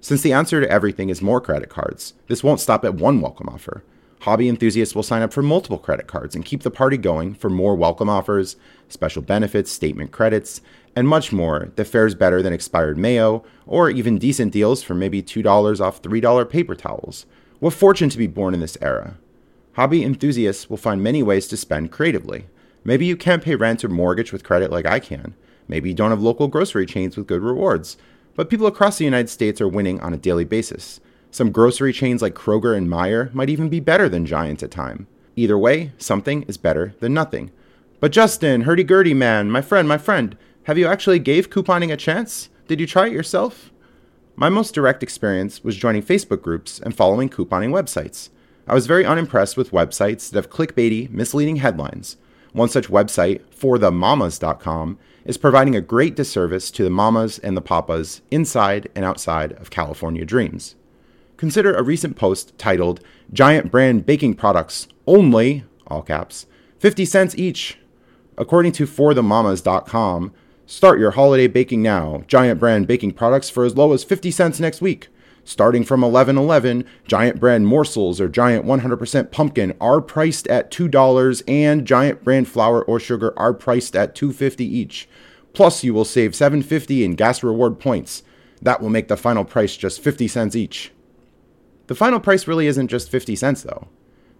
Since 0.01 0.21
the 0.21 0.33
answer 0.33 0.59
to 0.59 0.69
everything 0.69 1.07
is 1.07 1.21
more 1.21 1.39
credit 1.39 1.69
cards, 1.69 2.15
this 2.27 2.43
won't 2.43 2.59
stop 2.59 2.83
at 2.83 2.95
one 2.95 3.21
welcome 3.21 3.47
offer. 3.47 3.85
Hobby 4.23 4.49
enthusiasts 4.49 4.93
will 4.93 5.03
sign 5.03 5.21
up 5.21 5.31
for 5.31 5.41
multiple 5.41 5.77
credit 5.77 6.05
cards 6.05 6.35
and 6.35 6.43
keep 6.43 6.63
the 6.63 6.69
party 6.69 6.97
going 6.97 7.33
for 7.33 7.49
more 7.49 7.75
welcome 7.75 8.09
offers, 8.09 8.57
special 8.89 9.21
benefits, 9.21 9.71
statement 9.71 10.11
credits, 10.11 10.59
and 10.97 11.07
much 11.07 11.31
more 11.31 11.71
that 11.77 11.85
fares 11.85 12.13
better 12.13 12.41
than 12.41 12.51
expired 12.51 12.97
mayo, 12.97 13.41
or 13.65 13.89
even 13.89 14.17
decent 14.17 14.51
deals 14.51 14.83
for 14.83 14.95
maybe 14.95 15.23
$2 15.23 15.79
off 15.79 16.01
$3 16.01 16.49
paper 16.49 16.75
towels. 16.75 17.25
What 17.59 17.73
fortune 17.73 18.09
to 18.09 18.17
be 18.17 18.27
born 18.27 18.53
in 18.53 18.59
this 18.59 18.77
era! 18.81 19.17
Hobby 19.73 20.03
enthusiasts 20.03 20.69
will 20.69 20.77
find 20.77 21.01
many 21.01 21.23
ways 21.23 21.47
to 21.47 21.57
spend 21.57 21.91
creatively. 21.91 22.47
Maybe 22.83 23.05
you 23.05 23.15
can't 23.15 23.43
pay 23.43 23.55
rent 23.55 23.83
or 23.83 23.89
mortgage 23.89 24.31
with 24.31 24.43
credit 24.43 24.71
like 24.71 24.85
I 24.85 24.99
can. 24.99 25.35
Maybe 25.67 25.89
you 25.89 25.95
don't 25.95 26.09
have 26.09 26.21
local 26.21 26.47
grocery 26.47 26.85
chains 26.85 27.15
with 27.15 27.27
good 27.27 27.41
rewards. 27.41 27.97
But 28.35 28.49
people 28.49 28.67
across 28.67 28.97
the 28.97 29.05
United 29.05 29.29
States 29.29 29.61
are 29.61 29.67
winning 29.67 29.99
on 29.99 30.13
a 30.13 30.17
daily 30.17 30.45
basis. 30.45 30.99
Some 31.31 31.51
grocery 31.51 31.93
chains 31.93 32.21
like 32.21 32.33
Kroger 32.33 32.75
and 32.75 32.87
Meijer 32.87 33.33
might 33.33 33.49
even 33.49 33.69
be 33.69 33.79
better 33.79 34.09
than 34.09 34.25
Giant 34.25 34.63
at 34.63 34.71
time. 34.71 35.07
Either 35.35 35.57
way, 35.57 35.91
something 35.97 36.43
is 36.43 36.57
better 36.57 36.95
than 36.99 37.13
nothing. 37.13 37.51
But 37.99 38.11
Justin, 38.11 38.61
hurdy-gurdy 38.61 39.13
man, 39.13 39.51
my 39.51 39.61
friend, 39.61 39.87
my 39.87 39.97
friend, 39.97 40.37
have 40.63 40.77
you 40.77 40.87
actually 40.87 41.19
gave 41.19 41.49
couponing 41.49 41.91
a 41.91 41.97
chance? 41.97 42.49
Did 42.67 42.79
you 42.79 42.87
try 42.87 43.07
it 43.07 43.13
yourself? 43.13 43.71
My 44.35 44.49
most 44.49 44.73
direct 44.73 45.03
experience 45.03 45.63
was 45.63 45.75
joining 45.75 46.01
Facebook 46.01 46.41
groups 46.41 46.79
and 46.79 46.95
following 46.95 47.29
couponing 47.29 47.71
websites. 47.71 48.29
I 48.69 48.75
was 48.75 48.85
very 48.85 49.03
unimpressed 49.03 49.57
with 49.57 49.71
websites 49.71 50.29
that 50.29 50.35
have 50.37 50.51
clickbaity, 50.51 51.09
misleading 51.09 51.55
headlines. 51.55 52.17
One 52.53 52.69
such 52.69 52.87
website, 52.87 53.41
forthemamas.com, 53.49 54.99
is 55.25 55.39
providing 55.39 55.75
a 55.75 55.81
great 55.81 56.15
disservice 56.15 56.69
to 56.71 56.83
the 56.83 56.91
mamas 56.91 57.39
and 57.39 57.57
the 57.57 57.63
papas 57.63 58.21
inside 58.29 58.87
and 58.93 59.03
outside 59.03 59.53
of 59.53 59.71
California 59.71 60.23
dreams. 60.23 60.75
Consider 61.35 61.73
a 61.73 61.81
recent 61.81 62.15
post 62.15 62.55
titled 62.59 62.99
Giant 63.33 63.71
Brand 63.71 64.05
Baking 64.05 64.35
Products 64.35 64.87
Only, 65.07 65.63
all 65.87 66.03
caps, 66.03 66.45
50 66.77 67.05
cents 67.05 67.35
each. 67.35 67.79
According 68.37 68.73
to 68.73 68.85
forthemamas.com, 68.85 70.31
start 70.67 70.99
your 70.99 71.11
holiday 71.11 71.47
baking 71.47 71.81
now. 71.81 72.23
Giant 72.27 72.59
Brand 72.59 72.85
Baking 72.85 73.13
Products 73.13 73.49
for 73.49 73.65
as 73.65 73.75
low 73.75 73.93
as 73.93 74.03
50 74.03 74.29
cents 74.29 74.59
next 74.59 74.79
week. 74.79 75.07
Starting 75.43 75.83
from 75.83 76.01
11.11, 76.01 76.85
Giant 77.07 77.39
Brand 77.39 77.65
morsels 77.67 78.21
or 78.21 78.29
Giant 78.29 78.65
100% 78.65 79.31
pumpkin 79.31 79.75
are 79.81 80.01
priced 80.01 80.47
at 80.47 80.71
$2 80.71 81.43
and 81.47 81.85
Giant 81.85 82.23
Brand 82.23 82.47
flour 82.47 82.83
or 82.83 82.99
sugar 82.99 83.37
are 83.37 83.53
priced 83.53 83.95
at 83.95 84.15
2.50 84.15 84.61
each. 84.61 85.09
Plus 85.53 85.83
you 85.83 85.93
will 85.93 86.05
save 86.05 86.31
7.50 86.31 87.03
in 87.03 87.15
gas 87.15 87.41
reward 87.43 87.79
points. 87.79 88.23
That 88.61 88.81
will 88.81 88.89
make 88.89 89.07
the 89.07 89.17
final 89.17 89.45
price 89.45 89.75
just 89.75 90.01
50 90.01 90.27
cents 90.27 90.55
each. 90.55 90.91
The 91.87 91.95
final 91.95 92.19
price 92.19 92.47
really 92.47 92.67
isn't 92.67 92.89
just 92.89 93.09
50 93.09 93.35
cents 93.35 93.63
though. 93.63 93.87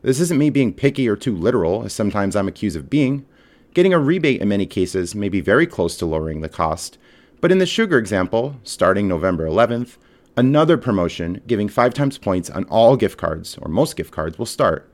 This 0.02 0.20
isn't 0.20 0.40
me 0.40 0.50
being 0.50 0.74
picky 0.74 1.10
or 1.10 1.16
too 1.16 1.36
literal, 1.36 1.84
as 1.84 1.94
sometimes 1.94 2.36
I'm 2.36 2.48
accused 2.48 2.78
of 2.78 2.90
being. 2.90 3.26
Getting 3.74 3.94
a 3.94 4.00
rebate 4.00 4.42
in 4.42 4.48
many 4.48 4.66
cases 4.66 5.14
may 5.14 5.30
be 5.30 5.42
very 5.42 5.68
close 5.68 5.98
to 5.98 6.06
lowering 6.06 6.42
the 6.42 6.50
cost, 6.50 6.98
but 7.42 7.52
in 7.52 7.60
the 7.60 7.66
sugar 7.66 7.98
example, 7.98 8.56
starting 8.64 9.08
November 9.08 9.46
11th, 9.46 9.98
Another 10.40 10.78
promotion 10.78 11.42
giving 11.48 11.68
five 11.68 11.94
times 11.94 12.18
points 12.18 12.50
on 12.50 12.64
all 12.70 12.96
gift 12.96 13.18
cards, 13.18 13.58
or 13.62 13.68
most 13.68 13.98
gift 13.98 14.12
cards, 14.12 14.40
will 14.40 14.46
start. 14.46 14.90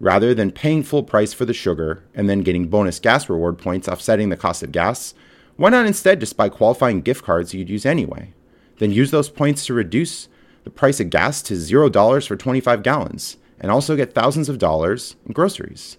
Rather 0.00 0.32
than 0.32 0.50
paying 0.50 0.82
full 0.82 1.02
price 1.02 1.34
for 1.34 1.44
the 1.44 1.52
sugar 1.52 2.04
and 2.14 2.26
then 2.26 2.40
getting 2.40 2.68
bonus 2.68 2.98
gas 2.98 3.28
reward 3.28 3.58
points 3.58 3.86
offsetting 3.86 4.30
the 4.30 4.36
cost 4.36 4.62
of 4.62 4.72
gas, 4.72 5.12
why 5.56 5.68
not 5.68 5.84
instead 5.84 6.20
just 6.20 6.38
buy 6.38 6.48
qualifying 6.48 7.02
gift 7.02 7.22
cards 7.22 7.52
you'd 7.52 7.68
use 7.68 7.84
anyway? 7.84 8.32
Then 8.78 8.90
use 8.90 9.10
those 9.10 9.28
points 9.28 9.66
to 9.66 9.74
reduce 9.74 10.28
the 10.64 10.70
price 10.70 11.00
of 11.00 11.10
gas 11.10 11.42
to 11.42 11.52
$0 11.52 12.26
for 12.26 12.36
25 12.36 12.82
gallons. 12.82 13.36
and 13.60 13.70
also 13.70 13.94
get 13.94 14.14
thousands 14.14 14.48
of 14.48 14.56
dollars 14.56 15.16
in 15.26 15.32
groceries. 15.32 15.98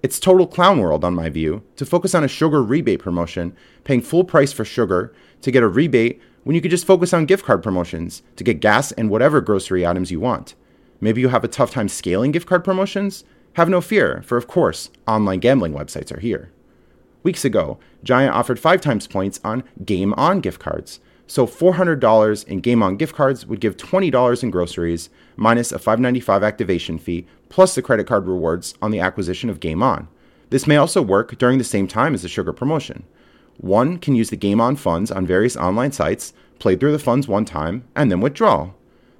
It's 0.00 0.20
total 0.20 0.46
clown 0.46 0.78
world, 0.78 1.04
on 1.04 1.16
my 1.16 1.28
view, 1.28 1.64
to 1.74 1.84
focus 1.84 2.14
on 2.14 2.22
a 2.22 2.28
sugar 2.28 2.62
rebate 2.62 3.00
promotion, 3.00 3.56
paying 3.82 4.00
full 4.00 4.22
price 4.22 4.52
for 4.52 4.64
sugar 4.64 5.12
to 5.40 5.50
get 5.50 5.64
a 5.64 5.68
rebate 5.68 6.20
when 6.48 6.54
you 6.54 6.62
could 6.62 6.70
just 6.70 6.86
focus 6.86 7.12
on 7.12 7.26
gift 7.26 7.44
card 7.44 7.62
promotions 7.62 8.22
to 8.36 8.42
get 8.42 8.58
gas 8.58 8.90
and 8.92 9.10
whatever 9.10 9.38
grocery 9.42 9.86
items 9.86 10.10
you 10.10 10.18
want. 10.18 10.54
Maybe 10.98 11.20
you 11.20 11.28
have 11.28 11.44
a 11.44 11.46
tough 11.46 11.72
time 11.72 11.90
scaling 11.90 12.32
gift 12.32 12.48
card 12.48 12.64
promotions? 12.64 13.22
Have 13.56 13.68
no 13.68 13.82
fear, 13.82 14.22
for 14.24 14.38
of 14.38 14.46
course, 14.46 14.88
online 15.06 15.40
gambling 15.40 15.74
websites 15.74 16.10
are 16.10 16.20
here. 16.20 16.50
Weeks 17.22 17.44
ago, 17.44 17.78
Giant 18.02 18.34
offered 18.34 18.58
5 18.58 18.80
times 18.80 19.06
points 19.06 19.40
on 19.44 19.62
Game 19.84 20.14
On 20.14 20.40
gift 20.40 20.58
cards. 20.58 21.00
So 21.26 21.46
$400 21.46 22.46
in 22.46 22.60
Game 22.60 22.82
On 22.82 22.96
gift 22.96 23.14
cards 23.14 23.44
would 23.44 23.60
give 23.60 23.76
$20 23.76 24.42
in 24.42 24.50
groceries 24.50 25.10
minus 25.36 25.70
a 25.70 25.78
$5.95 25.78 26.46
activation 26.46 26.96
fee 26.96 27.26
plus 27.50 27.74
the 27.74 27.82
credit 27.82 28.06
card 28.06 28.26
rewards 28.26 28.72
on 28.80 28.90
the 28.90 29.00
acquisition 29.00 29.50
of 29.50 29.60
Game 29.60 29.82
On. 29.82 30.08
This 30.48 30.66
may 30.66 30.78
also 30.78 31.02
work 31.02 31.36
during 31.36 31.58
the 31.58 31.62
same 31.64 31.86
time 31.86 32.14
as 32.14 32.22
the 32.22 32.28
sugar 32.30 32.54
promotion. 32.54 33.04
One 33.58 33.98
can 33.98 34.14
use 34.14 34.30
the 34.30 34.36
Game 34.36 34.60
On 34.60 34.76
funds 34.76 35.10
on 35.10 35.26
various 35.26 35.56
online 35.56 35.92
sites, 35.92 36.32
play 36.58 36.76
through 36.76 36.92
the 36.92 36.98
funds 36.98 37.28
one 37.28 37.44
time, 37.44 37.84
and 37.94 38.10
then 38.10 38.20
withdraw. 38.20 38.70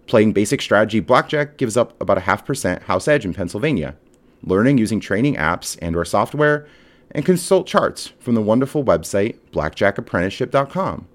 Playing 0.07 0.33
basic 0.33 0.63
strategy 0.63 1.01
blackjack 1.01 1.57
gives 1.57 1.77
up 1.77 2.01
about 2.01 2.19
a 2.19 2.23
half 2.23 2.47
percent 2.47 2.85
house 2.85 3.09
edge 3.09 3.25
in 3.25 3.35
Pennsylvania. 3.35 3.97
Learning 4.43 4.79
using 4.79 5.01
training 5.01 5.35
apps 5.35 5.77
and 5.83 5.97
or 5.97 6.05
software 6.05 6.67
and 7.11 7.27
consult 7.27 7.67
charts 7.67 8.13
from 8.19 8.35
the 8.35 8.43
wonderful 8.43 8.85
website 8.85 9.39
blackjackapprenticeship.com. 9.53 11.09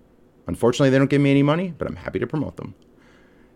Unfortunately, 0.45 0.89
they 0.89 0.97
don't 0.97 1.09
give 1.09 1.21
me 1.21 1.31
any 1.31 1.43
money, 1.43 1.73
but 1.77 1.87
I'm 1.87 1.95
happy 1.95 2.19
to 2.19 2.27
promote 2.27 2.57
them. 2.57 2.75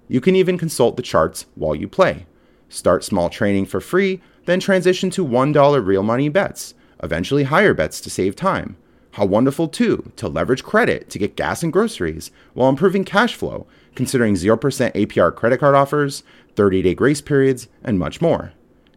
You 0.08 0.22
can 0.22 0.36
even 0.36 0.58
consult 0.58 0.96
the 0.96 1.04
charts 1.04 1.46
while 1.56 1.76
you 1.76 1.88
play. 1.88 2.26
Start 2.70 3.04
small 3.04 3.30
training 3.30 3.66
for 3.66 3.82
free, 3.82 4.22
then 4.46 4.60
transition 4.60 5.10
to 5.12 5.26
$1 5.26 5.86
real 5.86 6.04
money 6.04 6.30
bets, 6.30 6.74
eventually 7.04 7.44
higher 7.44 7.74
bets 7.74 8.00
to 8.02 8.10
save 8.10 8.36
time. 8.36 8.78
How 9.18 9.26
wonderful, 9.26 9.68
too, 9.68 10.12
to 10.18 10.28
leverage 10.28 10.64
credit 10.64 11.10
to 11.10 11.18
get 11.18 11.36
gas 11.36 11.64
and 11.64 11.74
groceries 11.74 12.30
while 12.54 12.70
improving 12.70 13.04
cash 13.04 13.34
flow, 13.34 13.66
considering 13.96 14.36
0% 14.36 14.60
APR 14.94 15.36
credit 15.36 15.60
card 15.60 15.74
offers, 15.74 16.22
30 16.56 16.84
day 16.84 16.94
grace 16.94 17.20
periods, 17.20 17.68
and 17.84 17.98
much 17.98 18.22
more. 18.22 18.54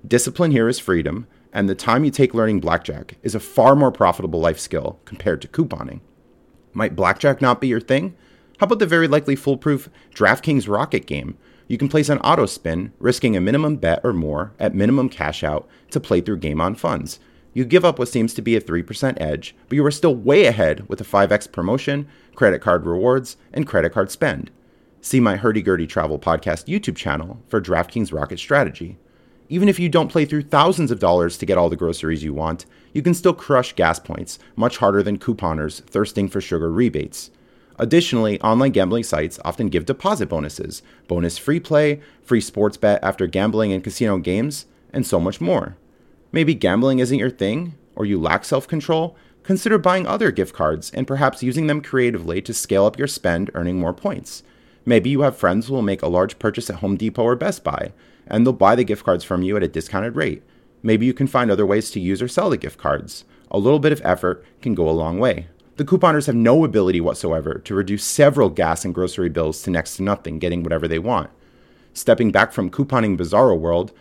Discipline 0.06 0.50
here 0.50 0.68
is 0.68 0.78
freedom, 0.78 1.26
and 1.54 1.70
the 1.70 1.74
time 1.74 2.04
you 2.04 2.10
take 2.10 2.34
learning 2.34 2.60
blackjack 2.60 3.16
is 3.22 3.34
a 3.34 3.40
far 3.40 3.74
more 3.74 3.90
profitable 3.90 4.40
life 4.40 4.58
skill 4.58 5.00
compared 5.06 5.40
to 5.40 5.48
couponing. 5.48 6.00
Might 6.74 6.94
blackjack 6.94 7.40
not 7.40 7.58
be 7.58 7.68
your 7.68 7.80
thing? 7.80 8.14
How 8.58 8.66
about 8.66 8.78
the 8.78 8.84
very 8.84 9.08
likely 9.08 9.36
foolproof 9.36 9.88
DraftKings 10.14 10.68
Rocket 10.68 11.06
game? 11.06 11.38
You 11.66 11.78
can 11.78 11.88
place 11.88 12.10
an 12.10 12.18
auto 12.18 12.44
spin, 12.44 12.92
risking 12.98 13.38
a 13.38 13.40
minimum 13.40 13.76
bet 13.76 14.02
or 14.04 14.12
more 14.12 14.52
at 14.58 14.74
minimum 14.74 15.08
cash 15.08 15.42
out 15.42 15.66
to 15.92 15.98
play 15.98 16.20
through 16.20 16.40
game 16.40 16.60
on 16.60 16.74
funds. 16.74 17.20
You 17.52 17.64
give 17.64 17.84
up 17.84 17.98
what 17.98 18.08
seems 18.08 18.32
to 18.34 18.42
be 18.42 18.54
a 18.54 18.60
3% 18.60 19.20
edge, 19.20 19.56
but 19.68 19.74
you 19.76 19.84
are 19.84 19.90
still 19.90 20.14
way 20.14 20.46
ahead 20.46 20.88
with 20.88 21.00
a 21.00 21.04
5x 21.04 21.50
promotion, 21.50 22.06
credit 22.36 22.60
card 22.60 22.86
rewards, 22.86 23.36
and 23.52 23.66
credit 23.66 23.92
card 23.92 24.10
spend. 24.10 24.50
See 25.00 25.18
my 25.18 25.36
Hurdy 25.36 25.62
Gurdy 25.62 25.86
Travel 25.86 26.18
Podcast 26.18 26.66
YouTube 26.66 26.96
channel 26.96 27.42
for 27.48 27.60
DraftKings 27.60 28.12
Rocket 28.12 28.38
strategy. 28.38 28.98
Even 29.48 29.68
if 29.68 29.80
you 29.80 29.88
don't 29.88 30.12
play 30.12 30.24
through 30.24 30.42
thousands 30.42 30.92
of 30.92 31.00
dollars 31.00 31.36
to 31.38 31.46
get 31.46 31.58
all 31.58 31.68
the 31.68 31.74
groceries 31.74 32.22
you 32.22 32.32
want, 32.32 32.66
you 32.92 33.02
can 33.02 33.14
still 33.14 33.34
crush 33.34 33.72
gas 33.72 33.98
points 33.98 34.38
much 34.54 34.76
harder 34.76 35.02
than 35.02 35.18
couponers 35.18 35.82
thirsting 35.86 36.28
for 36.28 36.40
sugar 36.40 36.70
rebates. 36.70 37.32
Additionally, 37.76 38.40
online 38.42 38.70
gambling 38.70 39.02
sites 39.02 39.40
often 39.44 39.68
give 39.68 39.86
deposit 39.86 40.28
bonuses, 40.28 40.82
bonus 41.08 41.36
free 41.38 41.58
play, 41.58 42.00
free 42.22 42.40
sports 42.40 42.76
bet 42.76 43.02
after 43.02 43.26
gambling 43.26 43.72
and 43.72 43.82
casino 43.82 44.18
games, 44.18 44.66
and 44.92 45.04
so 45.04 45.18
much 45.18 45.40
more. 45.40 45.76
Maybe 46.32 46.54
gambling 46.54 47.00
isn't 47.00 47.18
your 47.18 47.30
thing, 47.30 47.74
or 47.96 48.06
you 48.06 48.20
lack 48.20 48.44
self 48.44 48.68
control? 48.68 49.16
Consider 49.42 49.78
buying 49.78 50.06
other 50.06 50.30
gift 50.30 50.54
cards 50.54 50.90
and 50.92 51.06
perhaps 51.06 51.42
using 51.42 51.66
them 51.66 51.80
creatively 51.80 52.40
to 52.42 52.54
scale 52.54 52.84
up 52.84 52.98
your 52.98 53.08
spend, 53.08 53.50
earning 53.54 53.80
more 53.80 53.94
points. 53.94 54.42
Maybe 54.84 55.10
you 55.10 55.22
have 55.22 55.36
friends 55.36 55.66
who 55.66 55.74
will 55.74 55.82
make 55.82 56.02
a 56.02 56.08
large 56.08 56.38
purchase 56.38 56.70
at 56.70 56.76
Home 56.76 56.96
Depot 56.96 57.22
or 57.22 57.36
Best 57.36 57.64
Buy, 57.64 57.92
and 58.26 58.46
they'll 58.46 58.52
buy 58.52 58.74
the 58.74 58.84
gift 58.84 59.04
cards 59.04 59.24
from 59.24 59.42
you 59.42 59.56
at 59.56 59.62
a 59.62 59.68
discounted 59.68 60.14
rate. 60.14 60.42
Maybe 60.82 61.04
you 61.04 61.12
can 61.12 61.26
find 61.26 61.50
other 61.50 61.66
ways 61.66 61.90
to 61.90 62.00
use 62.00 62.22
or 62.22 62.28
sell 62.28 62.50
the 62.50 62.56
gift 62.56 62.78
cards. 62.78 63.24
A 63.50 63.58
little 63.58 63.78
bit 63.78 63.92
of 63.92 64.00
effort 64.04 64.44
can 64.62 64.74
go 64.74 64.88
a 64.88 64.92
long 64.92 65.18
way. 65.18 65.48
The 65.76 65.84
couponers 65.84 66.26
have 66.26 66.36
no 66.36 66.64
ability 66.64 67.00
whatsoever 67.00 67.54
to 67.64 67.74
reduce 67.74 68.04
several 68.04 68.50
gas 68.50 68.84
and 68.84 68.94
grocery 68.94 69.28
bills 69.28 69.62
to 69.62 69.70
next 69.70 69.96
to 69.96 70.02
nothing, 70.02 70.38
getting 70.38 70.62
whatever 70.62 70.86
they 70.86 70.98
want. 70.98 71.30
Stepping 71.92 72.30
back 72.30 72.52
from 72.52 72.70
couponing 72.70 73.18
bizarro 73.18 73.58
world, 73.58 73.92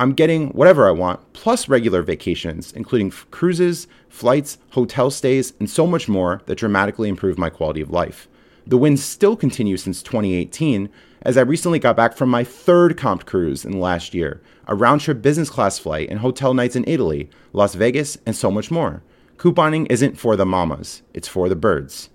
I'm 0.00 0.12
getting 0.12 0.50
whatever 0.50 0.86
I 0.86 0.92
want, 0.92 1.32
plus 1.32 1.68
regular 1.68 2.02
vacations, 2.02 2.72
including 2.72 3.10
cruises, 3.10 3.88
flights, 4.08 4.58
hotel 4.70 5.10
stays, 5.10 5.54
and 5.58 5.68
so 5.68 5.88
much 5.88 6.08
more 6.08 6.40
that 6.46 6.58
dramatically 6.58 7.08
improve 7.08 7.36
my 7.36 7.50
quality 7.50 7.80
of 7.80 7.90
life. 7.90 8.28
The 8.64 8.78
wins 8.78 9.02
still 9.02 9.34
continue 9.34 9.76
since 9.76 10.00
2018, 10.02 10.88
as 11.22 11.36
I 11.36 11.40
recently 11.40 11.80
got 11.80 11.96
back 11.96 12.16
from 12.16 12.28
my 12.28 12.44
third 12.44 12.96
comp 12.96 13.26
cruise 13.26 13.64
in 13.64 13.72
the 13.72 13.78
last 13.78 14.14
year, 14.14 14.40
a 14.68 14.74
round 14.76 15.00
trip 15.00 15.20
business 15.20 15.50
class 15.50 15.80
flight 15.80 16.08
and 16.10 16.20
hotel 16.20 16.54
nights 16.54 16.76
in 16.76 16.84
Italy, 16.86 17.28
Las 17.52 17.74
Vegas, 17.74 18.18
and 18.24 18.36
so 18.36 18.52
much 18.52 18.70
more. 18.70 19.02
Couponing 19.36 19.90
isn't 19.90 20.18
for 20.18 20.36
the 20.36 20.46
mamas, 20.46 21.02
it's 21.12 21.26
for 21.26 21.48
the 21.48 21.56
birds. 21.56 22.08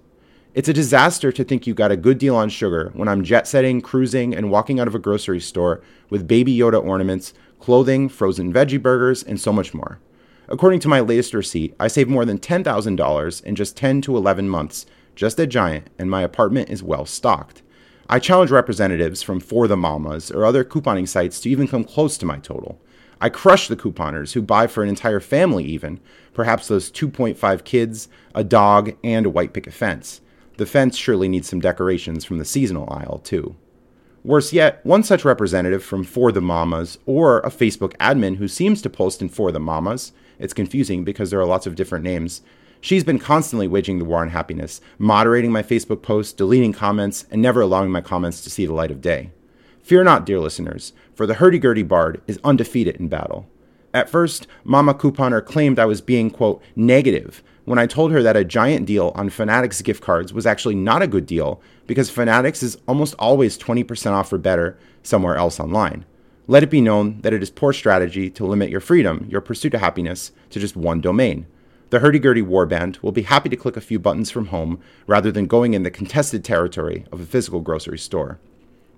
It's 0.54 0.70
a 0.70 0.74
disaster 0.74 1.32
to 1.32 1.44
think 1.44 1.66
you 1.66 1.74
got 1.74 1.92
a 1.92 1.98
good 1.98 2.20
deal 2.20 2.36
on 2.36 2.50
sugar 2.50 2.92
when 2.94 3.08
I'm 3.08 3.24
jet 3.24 3.48
setting, 3.48 3.82
cruising, 3.82 4.36
and 4.36 4.52
walking 4.52 4.80
out 4.80 4.88
of 4.88 4.94
a 4.94 5.00
grocery 5.00 5.40
store 5.40 5.82
with 6.12 6.28
baby 6.28 6.56
Yoda 6.56 6.84
ornaments, 6.84 7.34
clothing, 7.64 8.10
frozen 8.10 8.52
veggie 8.52 8.82
burgers, 8.82 9.24
and 9.24 9.40
so 9.40 9.54
much 9.54 9.74
more. 9.74 9.98
According 10.50 10.82
to 10.82 10.90
my 10.90 11.00
latest 11.00 11.34
receipt, 11.34 11.74
I 11.80 11.88
saved 11.88 12.10
more 12.10 12.26
than 12.26 12.38
$10,000 12.38 13.44
in 13.46 13.56
just 13.56 13.78
10 13.78 14.02
to 14.02 14.18
11 14.18 14.50
months 14.50 14.86
just 15.16 15.40
at 15.40 15.48
Giant, 15.48 15.88
and 15.98 16.12
my 16.12 16.24
apartment 16.24 16.70
is 16.70 16.84
well 16.84 17.06
stocked. 17.06 17.62
I 18.10 18.20
challenge 18.20 18.52
representatives 18.52 19.22
from 19.22 19.40
For 19.40 19.70
the 19.70 19.78
Mamas 19.78 20.30
or 20.30 20.44
other 20.44 20.66
couponing 20.66 21.08
sites 21.08 21.40
to 21.40 21.50
even 21.50 21.70
come 21.70 21.86
close 21.86 22.18
to 22.18 22.26
my 22.26 22.38
total. 22.38 22.82
I 23.22 23.30
crush 23.30 23.70
the 23.70 23.78
couponers 23.78 24.34
who 24.34 24.42
buy 24.42 24.68
for 24.68 24.84
an 24.84 24.90
entire 24.90 25.22
family, 25.22 25.64
even, 25.64 26.02
perhaps 26.34 26.68
those 26.68 26.92
2.5 26.92 27.64
kids, 27.64 28.10
a 28.36 28.44
dog, 28.44 28.92
and 29.06 29.26
a 29.26 29.30
white 29.30 29.54
picket 29.54 29.74
fence. 29.74 30.20
The 30.58 30.66
fence 30.66 30.98
surely 30.98 31.30
needs 31.30 31.48
some 31.48 31.62
decorations 31.62 32.26
from 32.26 32.40
the 32.40 32.46
seasonal 32.46 32.92
aisle, 32.92 33.22
too. 33.24 33.56
Worse 34.24 34.54
yet, 34.54 34.80
one 34.86 35.04
such 35.04 35.26
representative 35.26 35.84
from 35.84 36.04
For 36.04 36.32
the 36.32 36.42
Mamas, 36.42 36.98
or 37.06 37.40
a 37.40 37.50
Facebook 37.50 37.96
admin 37.98 38.38
who 38.38 38.48
seems 38.48 38.82
to 38.82 38.90
post 38.90 39.22
in 39.22 39.30
For 39.30 39.52
the 39.52 39.60
Mamas, 39.60 40.14
it's 40.40 40.54
confusing 40.54 41.04
because 41.04 41.30
there 41.30 41.40
are 41.40 41.46
lots 41.46 41.68
of 41.68 41.76
different 41.76 42.04
names, 42.04 42.42
She's 42.84 43.06
been 43.06 43.18
constantly 43.18 43.66
waging 43.66 44.00
the 44.00 44.04
war 44.04 44.20
on 44.20 44.32
happiness, 44.32 44.82
moderating 44.98 45.54
my 45.54 45.64
Facebook 45.64 46.02
posts, 46.02 46.34
deleting 46.34 46.74
comments, 46.74 47.26
and 47.32 47.42
never 47.42 47.62
allowing 47.62 47.92
my 47.92 48.02
comments 48.02 48.42
to 48.42 48.50
see 48.50 48.66
the 48.66 48.74
light 48.74 48.92
of 48.92 49.00
day. 49.00 49.32
Fear 49.82 50.04
not, 50.04 50.26
dear 50.26 50.38
listeners, 50.42 50.92
for 51.16 51.26
the 51.26 51.36
hurdy-gurdy 51.36 51.84
bard 51.84 52.20
is 52.28 52.42
undefeated 52.44 52.98
in 52.98 53.08
battle. 53.08 53.48
At 53.94 54.10
first, 54.10 54.48
Mama 54.66 54.94
Couponer 54.94 55.40
claimed 55.46 55.80
I 55.80 55.86
was 55.86 56.02
being, 56.02 56.30
quote, 56.30 56.62
negative 56.76 57.42
when 57.66 57.80
I 57.80 57.88
told 57.88 58.12
her 58.12 58.22
that 58.24 58.36
a 58.36 58.44
giant 58.44 58.86
deal 58.86 59.12
on 59.16 59.30
Fanatics 59.30 59.82
gift 59.82 60.04
cards 60.04 60.34
was 60.34 60.46
actually 60.46 60.76
not 60.76 61.02
a 61.02 61.08
good 61.08 61.26
deal 61.26 61.62
because 61.88 62.10
Fanatics 62.10 62.62
is 62.62 62.78
almost 62.88 63.16
always 63.18 63.58
20% 63.58 64.12
off 64.12 64.34
or 64.34 64.38
better 64.38 64.78
somewhere 65.02 65.36
else 65.36 65.60
online. 65.60 66.06
Let 66.48 66.64
it 66.64 66.70
be 66.70 66.82
known 66.82 67.22
that 67.22 67.32
it 67.32 67.42
is 67.42 67.50
poor 67.50 67.72
strategy 67.72 68.30
to 68.32 68.46
limit 68.46 68.70
your 68.70 68.82
freedom, 68.82 69.28
your 69.30 69.40
pursuit 69.40 69.74
of 69.74 69.80
happiness, 69.80 70.34
to 70.50 70.60
just 70.60 70.76
one 70.76 71.00
domain. 71.00 71.46
The 71.90 72.00
hurdy-gurdy 72.00 72.42
warband 72.42 73.02
will 73.02 73.14
be 73.14 73.22
happy 73.22 73.50
to 73.50 73.56
click 73.56 73.78
a 73.78 73.82
few 73.82 74.00
buttons 74.00 74.30
from 74.30 74.48
home 74.48 74.82
rather 75.08 75.32
than 75.32 75.46
going 75.46 75.74
in 75.74 75.84
the 75.84 75.92
contested 75.92 76.44
territory 76.44 77.06
of 77.12 77.22
a 77.22 77.26
physical 77.26 77.62
grocery 77.62 78.00
store. 78.00 78.40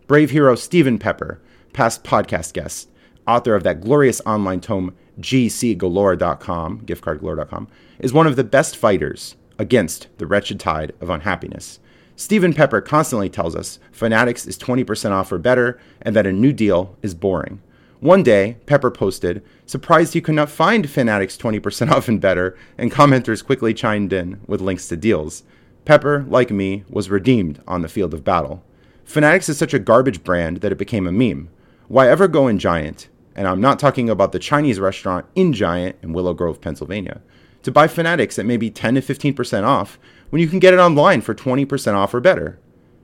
Brave 0.08 0.32
hero 0.32 0.56
Stephen 0.56 0.98
Pepper, 0.98 1.40
past 1.74 2.04
podcast 2.04 2.54
guest, 2.54 2.90
author 3.28 3.56
of 3.56 3.64
that 3.64 3.82
glorious 3.82 4.22
online 4.26 4.62
tome 4.62 4.96
gcgalore.com, 5.20 6.82
giftcardgalore.com, 6.82 7.68
is 8.00 8.14
one 8.14 8.28
of 8.28 8.36
the 8.36 8.44
best 8.44 8.76
fighters 8.76 9.36
against 9.58 10.08
the 10.18 10.28
wretched 10.28 10.60
tide 10.60 10.94
of 11.00 11.10
unhappiness. 11.10 11.80
Stephen 12.18 12.54
Pepper 12.54 12.82
constantly 12.82 13.30
tells 13.30 13.56
us 13.56 13.80
Fanatics 13.92 14.46
is 14.46 14.58
20% 14.58 15.12
off 15.12 15.32
or 15.32 15.38
better 15.38 15.80
and 16.02 16.16
that 16.16 16.28
a 16.28 16.32
new 16.32 16.54
deal 16.54 16.98
is 17.02 17.14
boring. 17.14 17.62
One 18.00 18.24
day, 18.24 18.58
Pepper 18.66 18.92
posted, 18.92 19.42
surprised 19.66 20.14
he 20.14 20.22
could 20.22 20.36
not 20.36 20.50
find 20.50 20.90
Fanatics 20.90 21.38
20% 21.38 21.92
off 21.96 22.08
and 22.08 22.22
better, 22.22 22.58
and 22.78 22.92
commenters 22.92 23.44
quickly 23.44 23.74
chimed 23.74 24.14
in 24.14 24.40
with 24.48 24.62
links 24.62 24.88
to 24.90 24.98
deals. 24.98 25.44
Pepper, 25.86 26.26
like 26.28 26.52
me, 26.52 26.84
was 26.90 27.10
redeemed 27.10 27.62
on 27.68 27.82
the 27.82 27.88
field 27.88 28.14
of 28.14 28.24
battle. 28.24 28.64
Fanatics 29.06 29.50
is 29.50 29.58
such 29.58 29.74
a 29.74 29.80
garbage 29.80 30.24
brand 30.24 30.58
that 30.58 30.72
it 30.72 30.78
became 30.78 31.08
a 31.08 31.12
meme. 31.12 31.50
Why 31.88 32.10
ever 32.10 32.28
go 32.28 32.48
in 32.48 32.60
Giant, 32.60 33.08
and 33.36 33.48
I'm 33.48 33.62
not 33.62 33.80
talking 33.80 34.10
about 34.10 34.32
the 34.32 34.40
Chinese 34.40 34.80
restaurant 34.80 35.26
in 35.36 35.54
Giant 35.54 35.98
in 36.02 36.14
Willow 36.14 36.34
Grove, 36.34 36.62
Pennsylvania, 36.62 37.22
to 37.64 37.72
buy 37.72 37.88
Fanatics 37.88 38.40
at 38.40 38.46
maybe 38.46 38.70
10 38.70 38.96
to 38.96 39.02
15% 39.02 39.64
off 39.64 40.00
when 40.30 40.42
you 40.42 40.48
can 40.48 40.60
get 40.60 40.74
it 40.74 40.80
online 40.80 41.22
for 41.22 41.36
20% 41.36 41.94
off 41.94 42.14
or 42.14 42.20
better? 42.20 42.60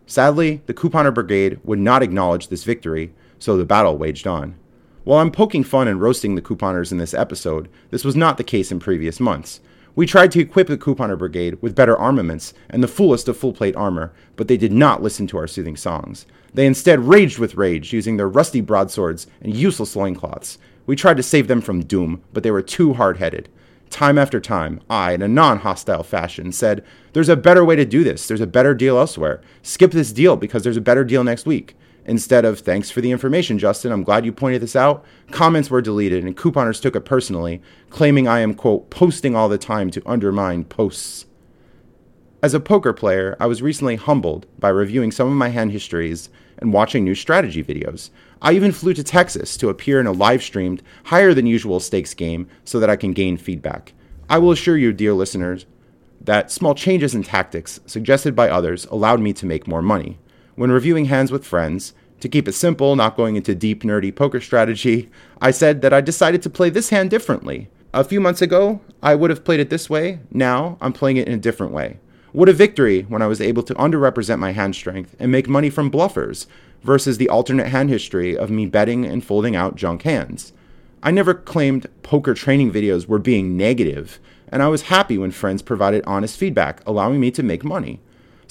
Sadly, 0.06 0.62
the 0.66 0.74
couponer 0.74 1.14
brigade 1.14 1.60
would 1.64 1.80
not 1.80 2.04
acknowledge 2.04 2.48
this 2.48 2.64
victory, 2.64 3.14
so 3.40 3.56
the 3.56 3.66
battle 3.66 3.98
waged 3.98 4.28
on. 4.28 4.56
While 5.04 5.20
I'm 5.20 5.32
poking 5.32 5.64
fun 5.64 5.88
and 5.88 6.00
roasting 6.00 6.36
the 6.36 6.42
couponers 6.42 6.92
in 6.92 6.98
this 6.98 7.14
episode, 7.14 7.70
this 7.90 8.04
was 8.04 8.16
not 8.16 8.38
the 8.38 8.44
case 8.44 8.72
in 8.72 8.80
previous 8.80 9.20
months. 9.20 9.60
We 9.96 10.06
tried 10.06 10.32
to 10.32 10.40
equip 10.40 10.68
the 10.68 10.78
couponer 10.78 11.18
brigade 11.18 11.62
with 11.62 11.76
better 11.76 11.98
armaments 11.98 12.54
and 12.70 12.82
the 12.82 12.88
fullest 12.88 13.28
of 13.28 13.38
full 13.38 13.52
plate 13.52 13.76
armor, 13.76 14.14
but 14.36 14.48
they 14.48 14.58
did 14.58 14.72
not 14.72 15.04
listen 15.04 15.28
to 15.28 15.38
our 15.38 15.48
soothing 15.48 15.76
songs. 15.76 16.26
They 16.54 16.66
instead 16.66 17.00
raged 17.00 17.40
with 17.40 17.56
rage, 17.56 17.92
using 17.92 18.18
their 18.18 18.28
rusty 18.28 18.62
broadswords 18.62 19.28
and 19.42 19.56
useless 19.56 19.96
loincloths. 19.96 20.58
We 20.86 20.96
tried 20.96 21.18
to 21.18 21.24
save 21.24 21.48
them 21.48 21.62
from 21.62 21.84
doom, 21.84 22.22
but 22.34 22.44
they 22.44 22.52
were 22.52 22.62
too 22.62 22.94
hard 22.94 23.18
headed. 23.18 23.50
Time 23.90 24.18
after 24.18 24.40
time, 24.40 24.80
I, 24.90 25.12
in 25.12 25.22
a 25.22 25.28
non 25.28 25.60
hostile 25.60 26.04
fashion, 26.04 26.54
said, 26.54 26.84
There's 27.12 27.30
a 27.30 27.36
better 27.36 27.66
way 27.66 27.76
to 27.76 27.84
do 27.84 28.06
this. 28.06 28.28
There's 28.28 28.40
a 28.40 28.48
better 28.48 28.74
deal 28.74 28.98
elsewhere. 28.98 29.42
Skip 29.62 29.92
this 29.92 30.14
deal 30.14 30.38
because 30.38 30.64
there's 30.64 30.78
a 30.78 30.82
better 30.82 31.04
deal 31.04 31.26
next 31.26 31.46
week. 31.46 31.76
Instead 32.06 32.46
of, 32.46 32.60
Thanks 32.60 32.90
for 32.90 33.02
the 33.02 33.12
information, 33.12 33.60
Justin. 33.60 33.92
I'm 33.92 34.04
glad 34.04 34.26
you 34.26 34.32
pointed 34.32 34.62
this 34.62 34.76
out. 34.76 35.06
Comments 35.30 35.70
were 35.70 35.82
deleted, 35.82 36.24
and 36.24 36.36
couponers 36.36 36.82
took 36.82 36.96
it 36.96 37.02
personally, 37.02 37.62
claiming 37.90 38.28
I 38.28 38.40
am, 38.40 38.54
quote, 38.54 38.90
posting 38.90 39.36
all 39.36 39.50
the 39.50 39.58
time 39.58 39.92
to 39.92 40.02
undermine 40.06 40.64
posts. 40.64 41.26
As 42.44 42.56
a 42.56 42.60
poker 42.60 42.92
player, 42.92 43.38
I 43.40 43.46
was 43.46 43.62
recently 43.62 43.98
humbled 43.98 44.48
by 44.60 44.70
reviewing 44.70 45.12
some 45.12 45.28
of 45.28 45.34
my 45.34 45.50
hand 45.50 45.72
histories 45.72 46.30
and 46.58 46.74
watching 46.74 47.04
new 47.04 47.14
strategy 47.14 47.64
videos. 47.64 48.10
I 48.42 48.54
even 48.54 48.72
flew 48.72 48.96
to 48.96 49.04
Texas 49.04 49.56
to 49.58 49.70
appear 49.70 50.00
in 50.00 50.08
a 50.08 50.12
live 50.12 50.42
streamed, 50.42 50.82
higher 51.06 51.36
than 51.36 51.46
usual 51.46 51.80
stakes 51.80 52.16
game 52.16 52.48
so 52.66 52.80
that 52.80 52.90
I 52.90 52.96
can 52.96 53.14
gain 53.14 53.38
feedback. 53.38 53.94
I 54.28 54.40
will 54.40 54.52
assure 54.52 54.78
you, 54.78 54.92
dear 54.92 55.14
listeners, 55.14 55.68
that 56.20 56.52
small 56.52 56.74
changes 56.74 57.14
in 57.14 57.24
tactics 57.24 57.80
suggested 57.86 58.36
by 58.36 58.50
others 58.50 58.86
allowed 58.86 59.20
me 59.20 59.34
to 59.34 59.46
make 59.46 59.68
more 59.68 59.82
money. 59.84 60.18
When 60.62 60.72
reviewing 60.72 61.06
hands 61.06 61.32
with 61.32 61.44
friends, 61.44 61.96
to 62.20 62.30
keep 62.30 62.48
it 62.48 62.52
simple, 62.52 62.96
not 62.96 63.18
going 63.18 63.36
into 63.36 63.56
deep, 63.56 63.82
nerdy 63.82 64.16
poker 64.16 64.40
strategy, 64.40 65.10
I 65.42 65.50
said 65.50 65.82
that 65.82 65.92
I 65.92 66.02
decided 66.02 66.44
to 66.44 66.52
play 66.52 66.70
this 66.70 66.92
hand 66.92 67.10
differently. 67.10 67.68
A 67.96 68.04
few 68.04 68.22
months 68.22 68.44
ago, 68.44 68.80
I 69.02 69.16
would 69.16 69.32
have 69.32 69.44
played 69.44 69.60
it 69.60 69.72
this 69.72 69.90
way. 69.90 70.20
Now, 70.30 70.78
I'm 70.80 70.94
playing 70.94 71.18
it 71.18 71.28
in 71.28 71.34
a 71.34 71.38
different 71.38 71.74
way. 71.74 71.98
What 72.32 72.48
a 72.48 72.54
victory 72.54 73.08
when 73.10 73.24
I 73.24 73.26
was 73.26 73.42
able 73.42 73.64
to 73.64 73.74
underrepresent 73.74 74.38
my 74.38 74.52
hand 74.52 74.76
strength 74.76 75.16
and 75.18 75.32
make 75.32 75.50
money 75.50 75.72
from 75.72 75.90
bluffers 75.90 76.46
versus 76.84 77.18
the 77.18 77.30
alternate 77.30 77.70
hand 77.70 77.90
history 77.90 78.38
of 78.38 78.52
me 78.52 78.68
betting 78.68 79.04
and 79.04 79.26
folding 79.26 79.56
out 79.56 79.78
junk 79.78 80.04
hands. 80.04 80.54
I 81.02 81.10
never 81.10 81.34
claimed 81.34 81.90
poker 82.04 82.36
training 82.36 82.72
videos 82.72 83.08
were 83.08 83.18
being 83.18 83.58
negative, 83.58 84.20
and 84.50 84.62
I 84.62 84.68
was 84.68 84.84
happy 84.84 85.18
when 85.18 85.32
friends 85.32 85.64
provided 85.64 86.04
honest 86.06 86.38
feedback, 86.38 86.84
allowing 86.86 87.20
me 87.20 87.32
to 87.32 87.42
make 87.42 87.64
money. 87.64 88.00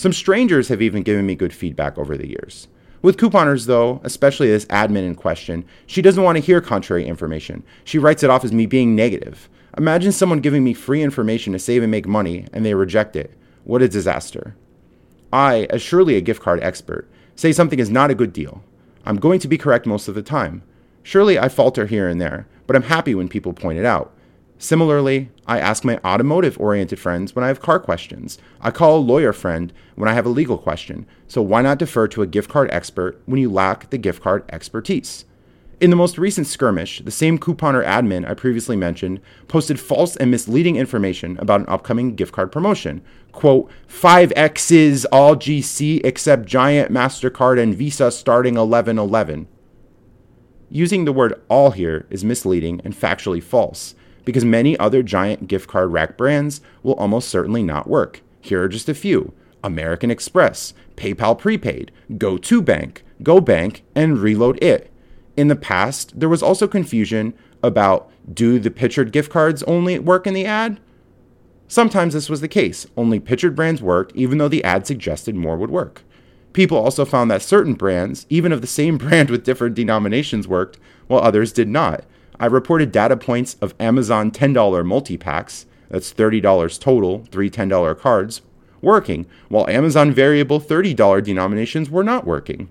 Some 0.01 0.15
strangers 0.15 0.69
have 0.69 0.81
even 0.81 1.03
given 1.03 1.27
me 1.27 1.35
good 1.35 1.53
feedback 1.53 1.99
over 1.99 2.17
the 2.17 2.27
years. 2.27 2.69
With 3.03 3.19
couponers, 3.19 3.67
though, 3.67 4.01
especially 4.03 4.49
this 4.49 4.65
admin 4.65 5.07
in 5.07 5.15
question, 5.15 5.63
she 5.85 6.01
doesn't 6.01 6.23
want 6.25 6.37
to 6.37 6.43
hear 6.43 6.63
contrary 6.63 7.07
information. 7.07 7.65
She 7.85 7.99
writes 7.99 8.23
it 8.23 8.31
off 8.31 8.43
as 8.43 8.51
me 8.51 8.65
being 8.65 8.97
negative. 8.97 9.51
Imagine 9.77 10.13
someone 10.13 10.41
giving 10.41 10.65
me 10.65 10.73
free 10.73 11.03
information 11.03 11.53
to 11.53 11.59
save 11.59 11.83
and 11.83 11.91
make 11.91 12.09
money, 12.09 12.47
and 12.51 12.65
they 12.65 12.73
reject 12.73 13.15
it. 13.15 13.35
What 13.65 13.83
a 13.83 13.91
disaster. 13.91 14.57
I, 15.35 15.67
as 15.69 15.83
surely 15.83 16.17
a 16.17 16.23
gift 16.23 16.41
card 16.41 16.63
expert, 16.63 17.07
say 17.37 17.53
something 17.53 17.79
is 17.79 17.91
not 17.91 18.11
a 18.11 18.15
good 18.15 18.33
deal. 18.33 18.65
I'm 19.05 19.19
going 19.19 19.39
to 19.41 19.49
be 19.49 19.59
correct 19.59 19.85
most 19.85 20.09
of 20.09 20.15
the 20.15 20.23
time. 20.23 20.63
Surely 21.03 21.39
I 21.39 21.51
falter 21.51 21.85
here 21.85 22.09
and 22.09 22.19
there, 22.19 22.47
but 22.67 22.75
I'm 22.75 22.85
happy 22.85 23.15
when 23.15 23.29
people 23.29 23.53
point 23.53 23.79
it 23.79 23.85
out. 23.85 24.15
Similarly, 24.63 25.31
I 25.47 25.59
ask 25.59 25.87
my 25.87 25.99
automotive 26.05 26.61
oriented 26.61 26.99
friends 26.99 27.35
when 27.35 27.43
I 27.43 27.49
have 27.49 27.63
car 27.63 27.81
questions. 27.81 28.37
I 28.61 28.71
call 28.71 28.99
a 28.99 29.01
lawyer 29.01 29.33
friend 29.33 29.73
when 29.95 30.07
I 30.07 30.13
have 30.13 30.27
a 30.27 30.29
legal 30.29 30.59
question. 30.59 31.07
So 31.29 31.41
why 31.41 31.63
not 31.63 31.79
defer 31.79 32.07
to 32.09 32.21
a 32.21 32.27
gift 32.27 32.51
card 32.51 32.69
expert 32.71 33.19
when 33.25 33.41
you 33.41 33.51
lack 33.51 33.89
the 33.89 33.97
gift 33.97 34.23
card 34.23 34.45
expertise? 34.51 35.25
In 35.81 35.89
the 35.89 35.97
most 35.97 36.19
recent 36.19 36.47
skirmish, 36.47 37.01
the 37.03 37.11
same 37.11 37.39
couponer 37.39 37.83
admin 37.83 38.29
I 38.29 38.35
previously 38.35 38.77
mentioned 38.77 39.23
posted 39.49 39.81
false 39.81 40.15
and 40.17 40.31
misleading 40.31 40.77
information 40.77 41.39
about 41.39 41.61
an 41.61 41.69
upcoming 41.71 42.15
gift 42.15 42.35
card 42.35 42.53
promotion. 42.53 43.01
Quote, 43.33 43.71
5X's 43.89 45.07
all 45.07 45.37
GC 45.37 46.03
except 46.05 46.45
Giant, 46.45 46.93
MasterCard, 46.93 47.59
and 47.59 47.75
Visa 47.75 48.11
starting 48.11 48.57
1111. 48.57 49.49
Using 50.69 51.07
the 51.07 51.15
word 51.15 51.41
all 51.49 51.71
here 51.71 52.07
is 52.11 52.23
misleading 52.23 52.83
and 52.85 52.95
factually 52.95 53.43
false 53.43 53.95
because 54.25 54.45
many 54.45 54.77
other 54.79 55.03
giant 55.03 55.49
gift 55.49 55.69
card 55.69 55.93
rack 55.93 56.17
brands 56.17 56.61
will 56.83 56.95
almost 56.95 57.29
certainly 57.29 57.63
not 57.63 57.89
work. 57.89 58.23
Here 58.41 58.63
are 58.63 58.69
just 58.69 58.89
a 58.89 58.95
few 58.95 59.33
American 59.63 60.11
Express, 60.11 60.73
PayPal 60.97 61.39
Prepaid, 61.39 61.93
Go2Bank, 62.13 62.99
GoBank, 63.23 63.83
and 63.95 64.19
Reload 64.19 64.63
It. 64.63 64.91
In 65.37 65.49
the 65.49 65.57
past, 65.57 66.19
there 66.19 66.29
was 66.29 66.43
also 66.43 66.67
confusion 66.67 67.35
about 67.63 68.11
do 68.33 68.59
the 68.59 68.71
pictured 68.71 69.13
gift 69.13 69.31
cards 69.31 69.63
only 69.65 69.99
work 69.99 70.27
in 70.27 70.35
the 70.35 70.47
ad? 70.47 70.81
Sometimes 71.69 72.15
this 72.15 72.29
was 72.29 72.41
the 72.41 72.49
case. 72.49 72.87
Only 72.97 73.21
pictured 73.21 73.55
brands 73.55 73.83
worked, 73.83 74.15
even 74.17 74.39
though 74.39 74.49
the 74.49 74.65
ad 74.65 74.87
suggested 74.87 75.35
more 75.35 75.57
would 75.57 75.71
work. 75.71 76.03
People 76.53 76.79
also 76.79 77.05
found 77.05 77.31
that 77.31 77.43
certain 77.43 77.75
brands, 77.75 78.27
even 78.29 78.51
of 78.53 78.61
the 78.61 78.67
same 78.67 78.99
brand 78.99 79.31
with 79.31 79.45
different 79.45 79.75
denominations, 79.77 80.49
worked, 80.49 80.79
while 81.07 81.23
others 81.23 81.53
did 81.53 81.69
not. 81.69 82.05
I 82.41 82.47
reported 82.47 82.91
data 82.91 83.19
points 83.19 83.59
of 83.61 83.75
Amazon 83.79 84.31
$10 84.31 84.87
multi 84.87 85.19
packs, 85.19 85.67
that's 85.91 86.15
$30 86.15 86.81
total, 86.81 87.27
three 87.31 87.51
$10 87.51 87.99
cards, 87.99 88.41
working, 88.81 89.27
while 89.51 89.69
Amazon 89.69 90.11
variable 90.11 90.59
$30 90.59 91.23
denominations 91.23 91.91
were 91.91 92.03
not 92.03 92.25
working. 92.25 92.71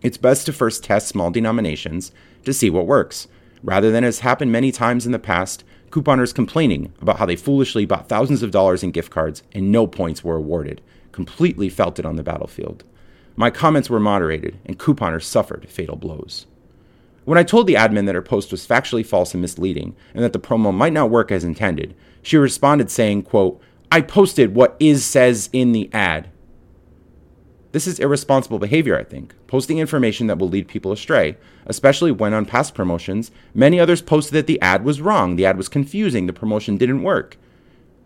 It's 0.00 0.16
best 0.16 0.46
to 0.46 0.52
first 0.52 0.84
test 0.84 1.08
small 1.08 1.32
denominations 1.32 2.12
to 2.44 2.54
see 2.54 2.70
what 2.70 2.86
works, 2.86 3.26
rather 3.64 3.90
than 3.90 4.04
as 4.04 4.20
happened 4.20 4.52
many 4.52 4.70
times 4.70 5.06
in 5.06 5.10
the 5.10 5.18
past, 5.18 5.64
couponers 5.90 6.32
complaining 6.32 6.92
about 7.02 7.18
how 7.18 7.26
they 7.26 7.34
foolishly 7.34 7.84
bought 7.84 8.08
thousands 8.08 8.44
of 8.44 8.52
dollars 8.52 8.84
in 8.84 8.92
gift 8.92 9.10
cards 9.10 9.42
and 9.50 9.72
no 9.72 9.88
points 9.88 10.22
were 10.22 10.36
awarded, 10.36 10.80
completely 11.10 11.68
felt 11.68 11.98
it 11.98 12.06
on 12.06 12.14
the 12.14 12.22
battlefield. 12.22 12.84
My 13.34 13.50
comments 13.50 13.90
were 13.90 13.98
moderated, 13.98 14.56
and 14.64 14.78
couponers 14.78 15.24
suffered 15.24 15.68
fatal 15.68 15.96
blows. 15.96 16.46
When 17.28 17.36
I 17.36 17.42
told 17.42 17.66
the 17.66 17.74
admin 17.74 18.06
that 18.06 18.14
her 18.14 18.22
post 18.22 18.50
was 18.50 18.66
factually 18.66 19.04
false 19.04 19.34
and 19.34 19.42
misleading, 19.42 19.94
and 20.14 20.24
that 20.24 20.32
the 20.32 20.40
promo 20.40 20.72
might 20.72 20.94
not 20.94 21.10
work 21.10 21.30
as 21.30 21.44
intended, 21.44 21.94
she 22.22 22.38
responded 22.38 22.90
saying, 22.90 23.24
quote, 23.24 23.60
I 23.92 24.00
posted 24.00 24.54
what 24.54 24.78
is 24.80 25.04
says 25.04 25.50
in 25.52 25.72
the 25.72 25.90
ad. 25.92 26.30
This 27.72 27.86
is 27.86 27.98
irresponsible 27.98 28.58
behavior, 28.58 28.98
I 28.98 29.04
think, 29.04 29.34
posting 29.46 29.76
information 29.76 30.26
that 30.28 30.38
will 30.38 30.48
lead 30.48 30.68
people 30.68 30.90
astray, 30.90 31.36
especially 31.66 32.12
when 32.12 32.32
on 32.32 32.46
past 32.46 32.74
promotions, 32.74 33.30
many 33.52 33.78
others 33.78 34.00
posted 34.00 34.32
that 34.32 34.46
the 34.46 34.58
ad 34.62 34.82
was 34.82 35.02
wrong, 35.02 35.36
the 35.36 35.44
ad 35.44 35.58
was 35.58 35.68
confusing, 35.68 36.28
the 36.28 36.32
promotion 36.32 36.78
didn't 36.78 37.02
work. 37.02 37.36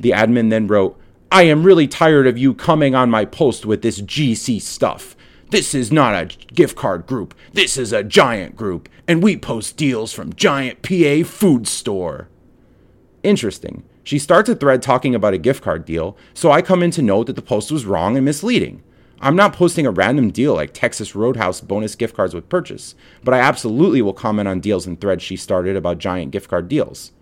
The 0.01 0.11
admin 0.11 0.51
then 0.51 0.67
wrote, 0.67 0.99
I 1.31 1.45
am 1.45 1.63
really 1.63 1.87
tired 1.87 2.27
of 2.27 2.39
you 2.39 2.55
coming 2.55 2.97
on 2.97 3.09
my 3.09 3.25
post 3.25 3.67
with 3.67 3.83
this 3.83 4.01
GC 4.01 4.61
stuff. 4.61 5.15
This 5.53 5.75
is 5.75 5.93
not 5.93 6.15
a 6.15 6.35
gift 6.55 6.77
card 6.77 7.07
group. 7.07 7.35
This 7.53 7.77
is 7.77 7.93
a 7.93 8.03
giant 8.03 8.57
group, 8.57 8.89
and 9.07 9.23
we 9.23 9.37
post 9.37 9.77
deals 9.77 10.11
from 10.11 10.33
Giant 10.33 10.81
PA 10.81 11.29
Food 11.29 11.69
Store. 11.69 12.31
Interesting. 13.23 13.83
She 14.03 14.19
starts 14.19 14.49
a 14.49 14.55
thread 14.55 14.81
talking 14.81 15.15
about 15.15 15.35
a 15.35 15.39
gift 15.39 15.63
card 15.63 15.85
deal, 15.85 16.17
so 16.33 16.51
I 16.51 16.63
come 16.63 16.83
in 16.83 16.91
to 16.93 17.03
note 17.03 17.27
that 17.27 17.37
the 17.37 17.43
post 17.43 17.71
was 17.71 17.85
wrong 17.85 18.17
and 18.17 18.25
misleading. 18.25 18.83
I'm 19.21 19.37
not 19.37 19.53
posting 19.53 19.85
a 19.85 19.91
random 19.91 20.31
deal 20.31 20.55
like 20.55 20.73
Texas 20.73 21.15
Roadhouse 21.15 21.61
bonus 21.61 21.97
gift 21.97 22.17
cards 22.17 22.33
with 22.33 22.49
purchase, 22.49 22.95
but 23.23 23.35
I 23.35 23.41
absolutely 23.41 24.01
will 24.01 24.15
comment 24.15 24.49
on 24.49 24.59
deals 24.59 24.87
and 24.87 24.99
threads 24.99 25.23
she 25.23 25.37
started 25.37 25.77
about 25.77 25.99
giant 25.99 26.31
gift 26.31 26.49
card 26.49 26.67
deals. 26.67 27.13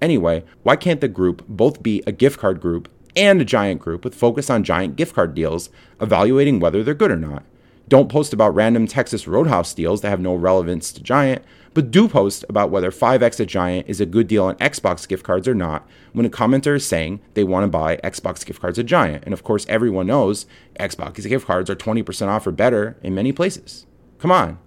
Anyway, 0.00 0.44
why 0.62 0.76
can't 0.76 1.00
the 1.00 1.08
group 1.08 1.44
both 1.48 1.82
be 1.82 2.04
a 2.06 2.12
gift 2.12 2.38
card 2.38 2.60
group 2.60 2.88
and 3.16 3.40
a 3.40 3.44
giant 3.44 3.80
group 3.80 4.04
with 4.04 4.14
focus 4.14 4.48
on 4.48 4.62
giant 4.62 4.94
gift 4.94 5.16
card 5.16 5.34
deals, 5.34 5.70
evaluating 6.00 6.60
whether 6.60 6.84
they're 6.84 6.94
good 6.94 7.10
or 7.10 7.16
not? 7.16 7.42
Don't 7.86 8.08
post 8.08 8.32
about 8.32 8.54
random 8.54 8.86
Texas 8.86 9.26
Roadhouse 9.26 9.74
deals 9.74 10.00
that 10.00 10.08
have 10.08 10.20
no 10.20 10.34
relevance 10.34 10.90
to 10.92 11.02
Giant, 11.02 11.44
but 11.74 11.90
do 11.90 12.08
post 12.08 12.44
about 12.48 12.70
whether 12.70 12.90
5x 12.90 13.40
at 13.40 13.48
Giant 13.48 13.86
is 13.88 14.00
a 14.00 14.06
good 14.06 14.26
deal 14.26 14.44
on 14.44 14.54
Xbox 14.56 15.06
gift 15.06 15.24
cards 15.24 15.46
or 15.46 15.54
not 15.54 15.86
when 16.12 16.24
a 16.24 16.30
commenter 16.30 16.76
is 16.76 16.86
saying 16.86 17.20
they 17.34 17.44
want 17.44 17.64
to 17.64 17.68
buy 17.68 17.96
Xbox 17.98 18.46
gift 18.46 18.60
cards 18.60 18.78
at 18.78 18.86
Giant. 18.86 19.24
And 19.24 19.34
of 19.34 19.42
course, 19.42 19.66
everyone 19.68 20.06
knows 20.06 20.46
Xbox 20.80 21.22
gift 21.28 21.46
cards 21.46 21.68
are 21.68 21.76
20% 21.76 22.28
off 22.28 22.46
or 22.46 22.52
better 22.52 22.96
in 23.02 23.14
many 23.14 23.32
places. 23.32 23.86
Come 24.18 24.30
on. 24.30 24.58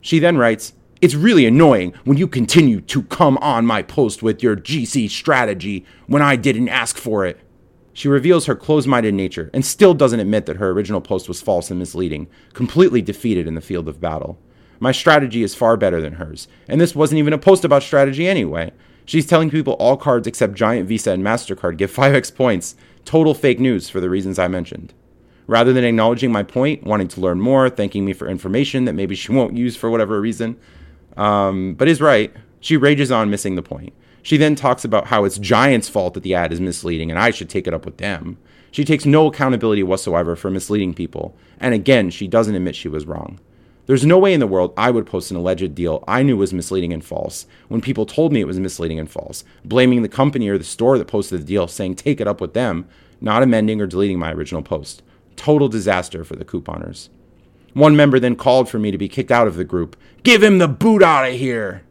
She 0.00 0.18
then 0.18 0.38
writes, 0.38 0.72
It's 1.00 1.14
really 1.14 1.46
annoying 1.46 1.92
when 2.04 2.16
you 2.16 2.26
continue 2.26 2.80
to 2.80 3.02
come 3.04 3.36
on 3.38 3.66
my 3.66 3.82
post 3.82 4.22
with 4.22 4.42
your 4.42 4.56
GC 4.56 5.10
strategy 5.10 5.84
when 6.06 6.22
I 6.22 6.34
didn't 6.36 6.70
ask 6.70 6.96
for 6.96 7.24
it. 7.26 7.38
She 7.92 8.08
reveals 8.08 8.46
her 8.46 8.54
closed 8.54 8.88
minded 8.88 9.14
nature 9.14 9.50
and 9.52 9.64
still 9.64 9.94
doesn't 9.94 10.20
admit 10.20 10.46
that 10.46 10.56
her 10.56 10.70
original 10.70 11.00
post 11.00 11.28
was 11.28 11.42
false 11.42 11.70
and 11.70 11.78
misleading, 11.78 12.28
completely 12.52 13.02
defeated 13.02 13.46
in 13.46 13.54
the 13.54 13.60
field 13.60 13.88
of 13.88 14.00
battle. 14.00 14.38
My 14.78 14.92
strategy 14.92 15.42
is 15.42 15.54
far 15.54 15.76
better 15.76 16.00
than 16.00 16.14
hers, 16.14 16.48
and 16.66 16.80
this 16.80 16.94
wasn't 16.94 17.18
even 17.18 17.32
a 17.32 17.38
post 17.38 17.64
about 17.64 17.82
strategy 17.82 18.26
anyway. 18.26 18.72
She's 19.04 19.26
telling 19.26 19.50
people 19.50 19.74
all 19.74 19.96
cards 19.96 20.26
except 20.26 20.54
Giant 20.54 20.88
Visa 20.88 21.10
and 21.10 21.22
MasterCard 21.22 21.76
give 21.76 21.92
5x 21.94 22.34
points. 22.34 22.76
Total 23.04 23.34
fake 23.34 23.58
news 23.58 23.88
for 23.90 24.00
the 24.00 24.10
reasons 24.10 24.38
I 24.38 24.48
mentioned. 24.48 24.94
Rather 25.46 25.72
than 25.72 25.84
acknowledging 25.84 26.30
my 26.30 26.44
point, 26.44 26.84
wanting 26.84 27.08
to 27.08 27.20
learn 27.20 27.40
more, 27.40 27.68
thanking 27.68 28.04
me 28.04 28.12
for 28.12 28.28
information 28.28 28.84
that 28.84 28.92
maybe 28.92 29.16
she 29.16 29.32
won't 29.32 29.56
use 29.56 29.76
for 29.76 29.90
whatever 29.90 30.20
reason, 30.20 30.56
um, 31.16 31.74
but 31.74 31.88
is 31.88 32.00
right. 32.00 32.32
She 32.60 32.76
rages 32.76 33.10
on, 33.10 33.30
missing 33.30 33.56
the 33.56 33.62
point. 33.62 33.92
She 34.22 34.36
then 34.36 34.54
talks 34.54 34.84
about 34.84 35.06
how 35.06 35.24
it's 35.24 35.38
Giant's 35.38 35.88
fault 35.88 36.14
that 36.14 36.22
the 36.22 36.34
ad 36.34 36.52
is 36.52 36.60
misleading 36.60 37.10
and 37.10 37.18
I 37.18 37.30
should 37.30 37.48
take 37.48 37.66
it 37.66 37.74
up 37.74 37.84
with 37.84 37.98
them. 37.98 38.38
She 38.70 38.84
takes 38.84 39.04
no 39.04 39.26
accountability 39.26 39.82
whatsoever 39.82 40.36
for 40.36 40.50
misleading 40.50 40.94
people. 40.94 41.36
And 41.58 41.74
again, 41.74 42.10
she 42.10 42.28
doesn't 42.28 42.54
admit 42.54 42.76
she 42.76 42.88
was 42.88 43.06
wrong. 43.06 43.40
There's 43.86 44.06
no 44.06 44.18
way 44.18 44.32
in 44.32 44.40
the 44.40 44.46
world 44.46 44.72
I 44.76 44.92
would 44.92 45.06
post 45.06 45.32
an 45.32 45.36
alleged 45.36 45.74
deal 45.74 46.04
I 46.06 46.22
knew 46.22 46.36
was 46.36 46.54
misleading 46.54 46.92
and 46.92 47.04
false 47.04 47.46
when 47.68 47.80
people 47.80 48.06
told 48.06 48.32
me 48.32 48.40
it 48.40 48.46
was 48.46 48.60
misleading 48.60 49.00
and 49.00 49.10
false, 49.10 49.42
blaming 49.64 50.02
the 50.02 50.08
company 50.08 50.48
or 50.48 50.58
the 50.58 50.64
store 50.64 50.96
that 50.98 51.08
posted 51.08 51.40
the 51.40 51.44
deal, 51.44 51.66
saying 51.66 51.96
take 51.96 52.20
it 52.20 52.28
up 52.28 52.40
with 52.40 52.54
them, 52.54 52.86
not 53.20 53.42
amending 53.42 53.80
or 53.80 53.88
deleting 53.88 54.18
my 54.18 54.32
original 54.32 54.62
post. 54.62 55.02
Total 55.34 55.68
disaster 55.68 56.22
for 56.22 56.36
the 56.36 56.44
couponers. 56.44 57.08
One 57.72 57.96
member 57.96 58.20
then 58.20 58.36
called 58.36 58.68
for 58.68 58.78
me 58.78 58.90
to 58.90 58.98
be 58.98 59.08
kicked 59.08 59.32
out 59.32 59.48
of 59.48 59.56
the 59.56 59.64
group. 59.64 59.96
Give 60.22 60.42
him 60.42 60.58
the 60.58 60.68
boot 60.68 61.02
out 61.02 61.28
of 61.28 61.34
here! 61.34 61.82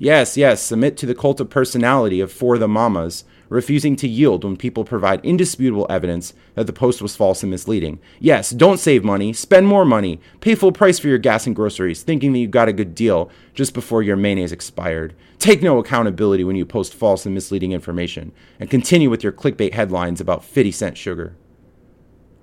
Yes, 0.00 0.36
yes, 0.36 0.62
submit 0.62 0.96
to 0.98 1.06
the 1.06 1.14
cult 1.14 1.40
of 1.40 1.50
personality 1.50 2.20
of 2.20 2.30
For 2.30 2.56
the 2.56 2.68
Mamas, 2.68 3.24
refusing 3.48 3.96
to 3.96 4.06
yield 4.06 4.44
when 4.44 4.56
people 4.56 4.84
provide 4.84 5.24
indisputable 5.24 5.88
evidence 5.90 6.34
that 6.54 6.68
the 6.68 6.72
post 6.72 7.02
was 7.02 7.16
false 7.16 7.42
and 7.42 7.50
misleading. 7.50 7.98
Yes, 8.20 8.50
don't 8.50 8.78
save 8.78 9.02
money, 9.02 9.32
spend 9.32 9.66
more 9.66 9.84
money, 9.84 10.20
pay 10.40 10.54
full 10.54 10.70
price 10.70 11.00
for 11.00 11.08
your 11.08 11.18
gas 11.18 11.48
and 11.48 11.56
groceries, 11.56 12.04
thinking 12.04 12.32
that 12.32 12.38
you 12.38 12.46
got 12.46 12.68
a 12.68 12.72
good 12.72 12.94
deal 12.94 13.28
just 13.54 13.74
before 13.74 14.04
your 14.04 14.14
mayonnaise 14.14 14.52
expired. 14.52 15.16
Take 15.40 15.62
no 15.62 15.78
accountability 15.78 16.44
when 16.44 16.54
you 16.54 16.64
post 16.64 16.94
false 16.94 17.26
and 17.26 17.34
misleading 17.34 17.72
information, 17.72 18.30
and 18.60 18.70
continue 18.70 19.10
with 19.10 19.24
your 19.24 19.32
clickbait 19.32 19.72
headlines 19.72 20.20
about 20.20 20.44
50 20.44 20.70
cent 20.70 20.96
sugar. 20.96 21.34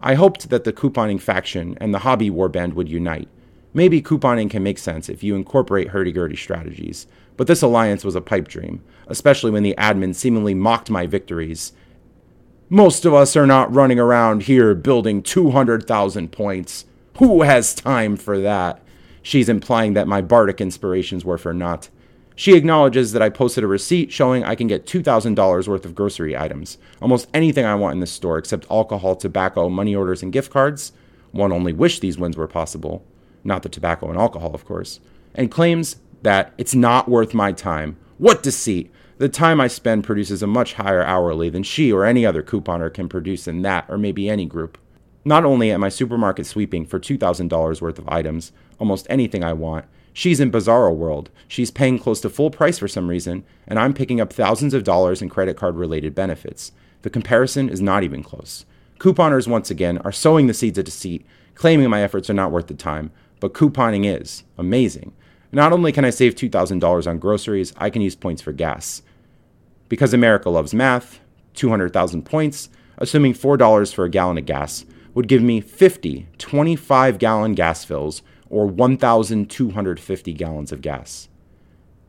I 0.01 0.15
hoped 0.15 0.49
that 0.49 0.65
the 0.65 0.73
couponing 0.73 1.21
faction 1.21 1.77
and 1.79 1.93
the 1.93 1.99
hobby 1.99 2.29
warband 2.29 2.73
would 2.73 2.89
unite. 2.89 3.29
Maybe 3.73 4.01
couponing 4.01 4.49
can 4.49 4.63
make 4.63 4.77
sense 4.77 5.09
if 5.09 5.23
you 5.23 5.35
incorporate 5.35 5.89
hurdy-gurdy 5.89 6.37
strategies, 6.37 7.07
but 7.37 7.47
this 7.47 7.61
alliance 7.61 8.03
was 8.03 8.15
a 8.15 8.21
pipe 8.21 8.47
dream, 8.47 8.83
especially 9.07 9.51
when 9.51 9.63
the 9.63 9.75
admin 9.77 10.15
seemingly 10.15 10.53
mocked 10.53 10.89
my 10.89 11.05
victories. 11.05 11.73
Most 12.69 13.05
of 13.05 13.13
us 13.13 13.35
are 13.35 13.45
not 13.45 13.73
running 13.73 13.99
around 13.99 14.43
here 14.43 14.73
building 14.73 15.21
200,000 15.21 16.31
points. 16.31 16.85
Who 17.17 17.43
has 17.43 17.75
time 17.75 18.17
for 18.17 18.39
that? 18.39 18.81
She's 19.21 19.49
implying 19.49 19.93
that 19.93 20.07
my 20.07 20.21
bardic 20.21 20.61
inspirations 20.61 21.23
were 21.23 21.37
for 21.37 21.53
naught. 21.53 21.89
She 22.35 22.55
acknowledges 22.55 23.13
that 23.13 23.21
I 23.21 23.29
posted 23.29 23.63
a 23.63 23.67
receipt 23.67 24.11
showing 24.11 24.43
I 24.43 24.55
can 24.55 24.67
get 24.67 24.85
$2,000 24.85 25.67
worth 25.67 25.85
of 25.85 25.95
grocery 25.95 26.35
items, 26.35 26.77
almost 27.01 27.29
anything 27.33 27.65
I 27.65 27.75
want 27.75 27.93
in 27.93 28.01
this 28.01 28.11
store 28.11 28.37
except 28.37 28.69
alcohol, 28.69 29.15
tobacco, 29.15 29.69
money 29.69 29.95
orders, 29.95 30.21
and 30.21 30.33
gift 30.33 30.51
cards. 30.51 30.91
One 31.31 31.51
only 31.51 31.71
wished 31.71 32.01
these 32.01 32.17
wins 32.17 32.35
were 32.35 32.47
possible 32.47 33.05
not 33.45 33.63
the 33.63 33.69
tobacco 33.69 34.09
and 34.09 34.17
alcohol, 34.17 34.53
of 34.53 34.65
course, 34.65 34.99
and 35.35 35.51
claims 35.51 35.97
that 36.25 36.51
it's 36.57 36.73
not 36.73 37.07
worth 37.07 37.35
my 37.35 37.51
time. 37.51 37.97
What 38.17 38.41
deceit! 38.41 38.91
The 39.19 39.29
time 39.29 39.61
I 39.61 39.67
spend 39.67 40.03
produces 40.03 40.41
a 40.41 40.47
much 40.47 40.73
higher 40.73 41.03
hourly 41.03 41.49
than 41.49 41.61
she 41.61 41.93
or 41.93 42.03
any 42.03 42.25
other 42.25 42.41
couponer 42.41 42.91
can 42.91 43.07
produce 43.07 43.47
in 43.47 43.61
that 43.61 43.85
or 43.87 43.99
maybe 43.99 44.27
any 44.27 44.47
group. 44.47 44.79
Not 45.23 45.45
only 45.45 45.71
am 45.71 45.83
I 45.83 45.89
supermarket 45.89 46.47
sweeping 46.47 46.83
for 46.83 46.99
$2,000 46.99 47.79
worth 47.79 47.99
of 47.99 48.09
items, 48.09 48.51
almost 48.79 49.05
anything 49.07 49.43
I 49.43 49.53
want, 49.53 49.85
she's 50.13 50.39
in 50.39 50.51
bizarro 50.51 50.95
world. 50.95 51.29
She's 51.47 51.69
paying 51.69 51.99
close 51.99 52.21
to 52.21 52.29
full 52.31 52.49
price 52.49 52.79
for 52.79 52.87
some 52.87 53.07
reason, 53.07 53.43
and 53.67 53.77
I'm 53.77 53.93
picking 53.93 54.19
up 54.19 54.33
thousands 54.33 54.73
of 54.73 54.83
dollars 54.83 55.21
in 55.21 55.29
credit 55.29 55.55
card 55.55 55.75
related 55.75 56.15
benefits. 56.15 56.71
The 57.03 57.11
comparison 57.11 57.69
is 57.69 57.81
not 57.81 58.03
even 58.03 58.23
close. 58.23 58.65
Couponers, 58.99 59.47
once 59.47 59.69
again, 59.69 59.99
are 59.99 60.11
sowing 60.11 60.47
the 60.47 60.55
seeds 60.55 60.79
of 60.79 60.85
deceit, 60.85 61.23
claiming 61.53 61.87
my 61.87 62.01
efforts 62.01 62.31
are 62.31 62.33
not 62.33 62.51
worth 62.51 62.65
the 62.65 62.73
time, 62.73 63.11
but 63.39 63.53
couponing 63.53 64.05
is 64.05 64.43
amazing. 64.57 65.13
Not 65.51 65.71
only 65.71 65.91
can 65.91 66.05
I 66.05 66.09
save 66.09 66.35
$2,000 66.35 67.07
on 67.07 67.19
groceries, 67.19 67.73
I 67.77 67.89
can 67.89 68.01
use 68.01 68.15
points 68.15 68.41
for 68.41 68.51
gas. 68.51 69.01
Because 69.87 70.13
America 70.13 70.49
loves 70.49 70.73
math, 70.73 71.19
200,000 71.53 72.23
points, 72.23 72.69
assuming 72.97 73.33
$4 73.33 73.93
for 73.93 74.05
a 74.05 74.09
gallon 74.09 74.37
of 74.37 74.45
gas, 74.45 74.85
would 75.13 75.27
give 75.27 75.41
me 75.41 75.61
50 75.61 76.27
25 76.37 77.17
gallon 77.19 77.53
gas 77.53 77.85
fills 77.85 78.21
or 78.49 78.67
1,250 78.67 80.33
gallons 80.33 80.71
of 80.71 80.81
gas. 80.81 81.29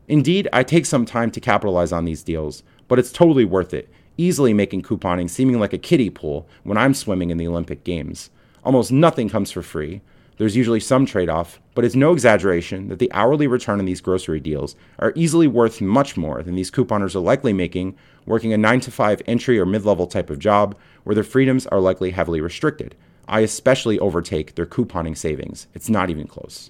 Indeed, 0.07 0.47
I 0.53 0.63
take 0.63 0.85
some 0.85 1.05
time 1.05 1.31
to 1.31 1.39
capitalize 1.39 1.91
on 1.91 2.05
these 2.05 2.23
deals, 2.23 2.63
but 2.87 2.99
it's 2.99 3.11
totally 3.11 3.45
worth 3.45 3.73
it, 3.73 3.89
easily 4.17 4.53
making 4.53 4.83
couponing 4.83 5.29
seeming 5.29 5.59
like 5.59 5.73
a 5.73 5.77
kiddie 5.77 6.09
pool 6.09 6.47
when 6.63 6.77
I'm 6.77 6.93
swimming 6.93 7.29
in 7.29 7.37
the 7.37 7.47
Olympic 7.47 7.83
Games. 7.83 8.29
Almost 8.63 8.91
nothing 8.91 9.29
comes 9.29 9.51
for 9.51 9.61
free, 9.61 10.01
there's 10.37 10.55
usually 10.55 10.79
some 10.79 11.05
trade 11.05 11.29
off, 11.29 11.59
but 11.73 11.83
it's 11.83 11.95
no 11.95 12.13
exaggeration 12.13 12.89
that 12.89 12.99
the 12.99 13.11
hourly 13.11 13.47
return 13.47 13.79
on 13.79 13.85
these 13.85 14.01
grocery 14.01 14.39
deals 14.39 14.75
are 14.99 15.13
easily 15.15 15.47
worth 15.47 15.81
much 15.81 16.15
more 16.15 16.43
than 16.43 16.55
these 16.55 16.71
couponers 16.71 17.15
are 17.15 17.19
likely 17.19 17.53
making 17.53 17.95
working 18.25 18.53
a 18.53 18.57
9 18.57 18.79
to 18.81 18.91
5 18.91 19.21
entry 19.25 19.59
or 19.59 19.65
mid 19.65 19.83
level 19.83 20.05
type 20.05 20.29
of 20.29 20.37
job 20.37 20.77
where 21.03 21.15
their 21.15 21.23
freedoms 21.23 21.65
are 21.67 21.79
likely 21.79 22.11
heavily 22.11 22.39
restricted. 22.39 22.95
I 23.27 23.39
especially 23.41 23.99
overtake 23.99 24.55
their 24.55 24.65
couponing 24.65 25.17
savings. 25.17 25.67
It's 25.73 25.89
not 25.89 26.09
even 26.09 26.27
close. 26.27 26.69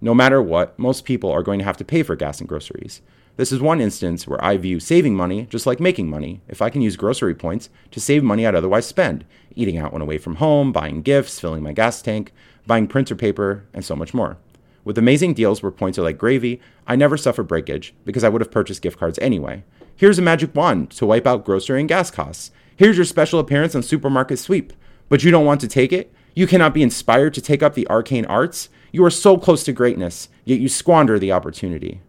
No 0.00 0.14
matter 0.14 0.42
what, 0.42 0.78
most 0.78 1.04
people 1.04 1.30
are 1.30 1.42
going 1.42 1.58
to 1.58 1.64
have 1.64 1.76
to 1.78 1.84
pay 1.84 2.02
for 2.02 2.16
gas 2.16 2.40
and 2.40 2.48
groceries. 2.48 3.00
This 3.36 3.52
is 3.52 3.60
one 3.60 3.82
instance 3.82 4.26
where 4.26 4.42
I 4.42 4.56
view 4.56 4.80
saving 4.80 5.14
money 5.14 5.46
just 5.50 5.66
like 5.66 5.78
making 5.78 6.08
money 6.08 6.40
if 6.48 6.62
I 6.62 6.70
can 6.70 6.80
use 6.80 6.96
grocery 6.96 7.34
points 7.34 7.68
to 7.90 8.00
save 8.00 8.24
money 8.24 8.46
I'd 8.46 8.54
otherwise 8.54 8.86
spend, 8.86 9.26
eating 9.54 9.76
out 9.76 9.92
when 9.92 10.02
away 10.02 10.18
from 10.18 10.36
home, 10.36 10.72
buying 10.72 11.02
gifts, 11.02 11.38
filling 11.38 11.62
my 11.62 11.72
gas 11.72 12.00
tank, 12.00 12.32
buying 12.66 12.86
printer 12.86 13.14
paper, 13.14 13.64
and 13.72 13.84
so 13.84 13.96
much 13.96 14.12
more. 14.14 14.36
With 14.84 14.98
amazing 14.98 15.34
deals 15.34 15.62
where 15.62 15.72
points 15.72 15.98
are 15.98 16.02
like 16.02 16.18
gravy, 16.18 16.60
I 16.86 16.94
never 16.94 17.16
suffer 17.16 17.42
breakage 17.42 17.92
because 18.04 18.22
I 18.22 18.28
would 18.28 18.40
have 18.40 18.50
purchased 18.50 18.82
gift 18.82 18.98
cards 18.98 19.18
anyway. 19.20 19.64
Here's 19.96 20.18
a 20.18 20.22
magic 20.22 20.54
wand 20.54 20.90
to 20.92 21.06
wipe 21.06 21.26
out 21.26 21.44
grocery 21.44 21.80
and 21.80 21.88
gas 21.88 22.10
costs. 22.10 22.50
Here's 22.76 22.96
your 22.96 23.06
special 23.06 23.40
appearance 23.40 23.74
on 23.74 23.82
Supermarket 23.82 24.38
Sweep. 24.38 24.72
But 25.08 25.24
you 25.24 25.30
don't 25.30 25.46
want 25.46 25.60
to 25.62 25.68
take 25.68 25.92
it? 25.92 26.12
You 26.34 26.46
cannot 26.46 26.74
be 26.74 26.82
inspired 26.82 27.32
to 27.34 27.40
take 27.40 27.62
up 27.62 27.74
the 27.74 27.88
arcane 27.88 28.26
arts? 28.26 28.68
You 28.92 29.04
are 29.04 29.10
so 29.10 29.38
close 29.38 29.64
to 29.64 29.72
greatness, 29.72 30.28
yet 30.44 30.60
you 30.60 30.68
squander 30.68 31.18
the 31.18 31.32
opportunity. 31.32 32.00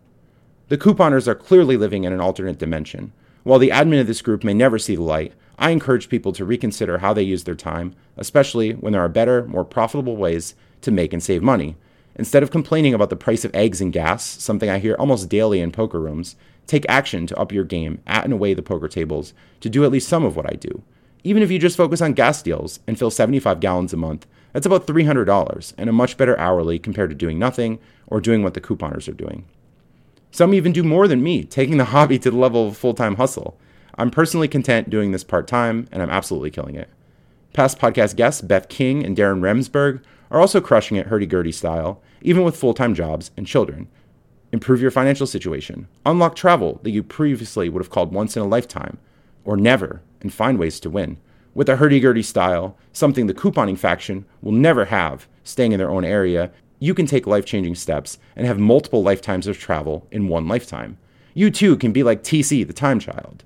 The 0.68 0.78
couponers 0.78 1.28
are 1.28 1.36
clearly 1.36 1.78
living 1.78 2.04
in 2.04 2.12
an 2.12 2.20
alternate 2.20 2.58
dimension. 2.58 3.14
While 3.44 3.60
the 3.60 3.70
admin 3.70 4.02
of 4.02 4.08
this 4.08 4.22
group 4.22 4.44
may 4.44 4.54
never 4.54 4.78
see 4.78 4.96
the 4.96 5.04
light, 5.04 5.34
I 5.58 5.72
encourage 5.72 6.10
people 6.10 6.34
to 6.34 6.46
reconsider 6.46 7.00
how 7.00 7.14
they 7.14 7.24
use 7.24 7.44
their 7.44 7.56
time, 7.56 7.96
especially 8.16 8.74
when 8.74 8.94
there 8.94 9.02
are 9.02 9.10
better, 9.10 9.46
more 9.48 9.66
profitable 9.66 10.16
ways 10.16 10.56
to 10.82 10.92
make 10.92 11.14
and 11.14 11.24
save 11.24 11.42
money. 11.42 11.76
Instead 12.16 12.44
of 12.44 12.52
complaining 12.52 12.94
about 12.94 13.10
the 13.10 13.16
price 13.16 13.46
of 13.46 13.54
eggs 13.56 13.82
and 13.82 13.94
gas, 13.94 14.26
something 14.26 14.70
I 14.70 14.80
hear 14.80 14.96
almost 14.96 15.30
daily 15.30 15.60
in 15.60 15.72
poker 15.72 16.00
rooms, 16.00 16.36
take 16.66 16.86
action 16.90 17.28
to 17.28 17.40
up 17.40 17.52
your 17.52 17.64
game 17.64 18.02
at 18.06 18.24
and 18.24 18.34
away 18.34 18.54
the 18.54 18.62
poker 18.62 18.88
tables 18.88 19.34
to 19.62 19.70
do 19.70 19.84
at 19.84 19.92
least 19.92 20.10
some 20.10 20.24
of 20.24 20.36
what 20.36 20.52
I 20.52 20.56
do. 20.56 20.84
Even 21.24 21.44
if 21.44 21.52
you 21.52 21.60
just 21.60 21.78
focus 21.78 22.02
on 22.02 22.14
gas 22.14 22.42
deals 22.42 22.80
and 22.88 22.98
fill 22.98 23.12
75 23.12 23.60
gallons 23.60 23.94
a 23.94 23.98
month, 23.98 24.28
that's 24.54 24.66
about 24.66 24.88
$300 24.88 25.74
and 25.78 25.90
a 25.90 25.94
much 25.94 26.18
better 26.18 26.38
hourly 26.40 26.80
compared 26.80 27.10
to 27.10 27.16
doing 27.16 27.38
nothing 27.38 27.80
or 28.08 28.22
doing 28.22 28.44
what 28.44 28.54
the 28.54 28.62
couponers 28.62 29.08
are 29.08 29.14
doing. 29.14 29.46
Some 30.32 30.54
even 30.54 30.72
do 30.72 30.84
more 30.84 31.08
than 31.08 31.24
me, 31.24 31.44
taking 31.44 31.78
the 31.78 31.86
hobby 31.96 32.20
to 32.20 32.32
the 32.32 32.38
level 32.38 32.68
of 32.68 32.74
a 32.74 32.76
full 32.76 32.94
time 32.94 33.16
hustle. 33.16 33.58
I'm 34.00 34.12
personally 34.12 34.48
content 34.48 34.92
doing 34.92 35.12
this 35.12 35.24
part 35.24 35.48
time, 35.48 35.88
and 35.92 36.04
I'm 36.04 36.12
absolutely 36.12 36.52
killing 36.52 36.76
it. 36.76 36.90
Past 37.54 37.80
podcast 37.80 38.16
guests 38.16 38.42
Beth 38.42 38.70
King 38.70 39.04
and 39.04 39.18
Darren 39.18 39.40
Remsburg 39.40 40.04
are 40.30 40.40
also 40.40 40.62
crushing 40.62 40.98
it 40.98 41.08
hurdy-gurdy 41.08 41.52
style, 41.52 42.00
even 42.22 42.44
with 42.44 42.56
full-time 42.56 42.94
jobs 42.94 43.32
and 43.36 43.48
children. 43.48 43.88
Improve 44.52 44.82
your 44.82 44.92
financial 44.92 45.26
situation. 45.26 45.88
Unlock 46.06 46.36
travel 46.36 46.80
that 46.84 46.92
you 46.92 47.02
previously 47.02 47.70
would 47.70 47.82
have 47.82 47.90
called 47.90 48.14
once 48.14 48.38
in 48.38 48.44
a 48.44 48.48
lifetime, 48.48 49.00
or 49.44 49.58
never, 49.58 50.04
and 50.22 50.32
find 50.32 50.60
ways 50.60 50.80
to 50.82 50.92
win. 50.92 51.18
With 51.56 51.68
a 51.68 51.78
hurdy-gurdy 51.78 52.22
style, 52.22 52.78
something 52.94 53.26
the 53.26 53.34
couponing 53.34 53.80
faction 53.80 54.26
will 54.44 54.52
never 54.52 54.86
have, 54.86 55.28
staying 55.44 55.72
in 55.72 55.80
their 55.80 55.90
own 55.90 56.06
area, 56.06 56.52
you 56.78 56.94
can 56.94 57.08
take 57.08 57.26
life-changing 57.26 57.74
steps 57.74 58.20
and 58.36 58.46
have 58.46 58.60
multiple 58.60 59.02
lifetimes 59.02 59.48
of 59.48 59.58
travel 59.58 60.06
in 60.12 60.28
one 60.28 60.48
lifetime. 60.48 61.00
You 61.34 61.50
too 61.50 61.78
can 61.78 61.92
be 61.92 62.04
like 62.04 62.24
TC, 62.24 62.68
the 62.68 62.74
time 62.74 63.00
child. 63.00 63.44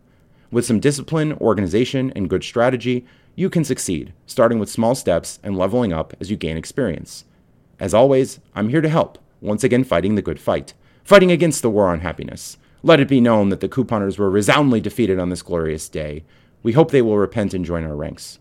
With 0.52 0.66
some 0.66 0.82
discipline, 0.82 1.34
organization, 1.34 2.12
and 2.14 2.30
good 2.30 2.44
strategy, 2.44 3.06
you 3.36 3.50
can 3.50 3.64
succeed, 3.64 4.14
starting 4.26 4.60
with 4.60 4.70
small 4.70 4.96
steps 4.96 5.40
and 5.42 5.58
leveling 5.58 5.94
up 5.94 6.14
as 6.20 6.30
you 6.30 6.36
gain 6.36 6.58
experience. 6.58 7.24
As 7.80 7.94
always, 7.94 8.42
I'm 8.54 8.68
here 8.68 8.82
to 8.82 8.90
help, 8.90 9.18
once 9.40 9.64
again 9.64 9.86
fighting 9.86 10.16
the 10.16 10.22
good 10.22 10.40
fight, 10.40 10.74
fighting 11.06 11.32
against 11.32 11.62
the 11.62 11.70
war 11.70 11.88
on 11.88 12.02
happiness. 12.02 12.58
Let 12.84 13.00
it 13.00 13.08
be 13.08 13.22
known 13.22 13.48
that 13.50 13.62
the 13.62 13.70
couponers 13.70 14.18
were 14.18 14.30
resoundingly 14.30 14.82
defeated 14.82 15.20
on 15.20 15.30
this 15.30 15.42
glorious 15.42 15.88
day. 15.88 16.26
We 16.64 16.74
hope 16.74 16.92
they 16.92 17.02
will 17.02 17.18
repent 17.18 17.54
and 17.54 17.64
join 17.64 17.86
our 17.86 17.96
ranks. 17.96 18.38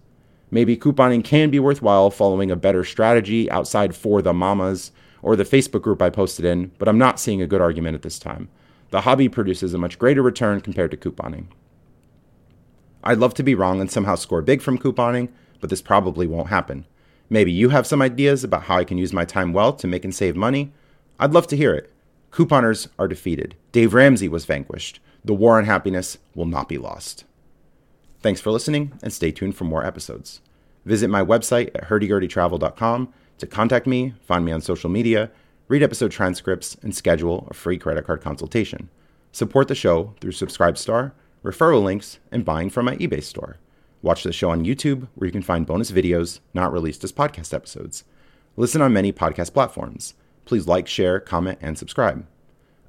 Maybe 0.50 0.76
couponing 0.76 1.22
can 1.22 1.48
be 1.50 1.60
worthwhile 1.60 2.10
following 2.10 2.50
a 2.50 2.56
better 2.56 2.82
strategy 2.82 3.48
outside 3.52 3.94
for 3.94 4.20
the 4.20 4.32
mamas 4.32 4.90
or 5.22 5.36
the 5.36 5.44
Facebook 5.44 5.82
group 5.82 6.02
I 6.02 6.10
posted 6.10 6.44
in, 6.44 6.72
but 6.78 6.88
I'm 6.88 6.98
not 6.98 7.20
seeing 7.20 7.40
a 7.40 7.46
good 7.46 7.60
argument 7.60 7.94
at 7.94 8.02
this 8.02 8.18
time. 8.18 8.48
The 8.90 9.02
hobby 9.02 9.28
produces 9.28 9.74
a 9.74 9.78
much 9.78 9.98
greater 9.98 10.22
return 10.22 10.60
compared 10.60 10.90
to 10.90 10.96
couponing. 10.96 11.46
I'd 13.02 13.18
love 13.18 13.34
to 13.34 13.42
be 13.42 13.54
wrong 13.54 13.80
and 13.80 13.90
somehow 13.90 14.14
score 14.14 14.42
big 14.42 14.62
from 14.62 14.78
couponing, 14.78 15.28
but 15.60 15.70
this 15.70 15.82
probably 15.82 16.26
won't 16.26 16.48
happen. 16.48 16.86
Maybe 17.28 17.52
you 17.52 17.68
have 17.68 17.86
some 17.86 18.02
ideas 18.02 18.42
about 18.42 18.64
how 18.64 18.76
I 18.76 18.84
can 18.84 18.98
use 18.98 19.12
my 19.12 19.24
time 19.24 19.52
well 19.52 19.72
to 19.74 19.86
make 19.86 20.04
and 20.04 20.14
save 20.14 20.36
money? 20.36 20.72
I'd 21.18 21.32
love 21.32 21.46
to 21.48 21.56
hear 21.56 21.74
it. 21.74 21.92
Couponers 22.32 22.88
are 22.98 23.08
defeated. 23.08 23.54
Dave 23.72 23.94
Ramsey 23.94 24.28
was 24.28 24.44
vanquished. 24.44 25.00
The 25.24 25.34
war 25.34 25.58
on 25.58 25.64
happiness 25.64 26.18
will 26.34 26.46
not 26.46 26.68
be 26.68 26.78
lost. 26.78 27.24
Thanks 28.20 28.40
for 28.40 28.50
listening 28.50 28.92
and 29.02 29.12
stay 29.12 29.30
tuned 29.30 29.56
for 29.56 29.64
more 29.64 29.84
episodes. 29.84 30.40
Visit 30.84 31.08
my 31.08 31.22
website 31.22 31.68
at 31.74 31.88
hurdygurdytravel.com 31.88 33.12
to 33.38 33.46
contact 33.46 33.86
me, 33.86 34.14
find 34.22 34.44
me 34.44 34.52
on 34.52 34.60
social 34.60 34.90
media, 34.90 35.30
read 35.68 35.82
episode 35.82 36.10
transcripts, 36.10 36.76
and 36.82 36.94
schedule 36.94 37.46
a 37.50 37.54
free 37.54 37.78
credit 37.78 38.04
card 38.04 38.20
consultation. 38.20 38.90
Support 39.32 39.68
the 39.68 39.74
show 39.74 40.14
through 40.20 40.32
Subscribestar, 40.32 41.12
referral 41.44 41.82
links, 41.82 42.18
and 42.30 42.44
buying 42.44 42.70
from 42.70 42.86
my 42.86 42.96
eBay 42.96 43.22
store. 43.22 43.58
Watch 44.02 44.22
the 44.22 44.32
show 44.32 44.50
on 44.50 44.64
YouTube, 44.64 45.08
where 45.14 45.26
you 45.26 45.32
can 45.32 45.42
find 45.42 45.66
bonus 45.66 45.90
videos 45.90 46.40
not 46.54 46.72
released 46.72 47.04
as 47.04 47.12
podcast 47.12 47.52
episodes. 47.52 48.04
Listen 48.56 48.80
on 48.80 48.92
many 48.92 49.12
podcast 49.12 49.52
platforms. 49.52 50.14
Please 50.44 50.66
like, 50.66 50.86
share, 50.86 51.20
comment, 51.20 51.58
and 51.60 51.78
subscribe. 51.78 52.26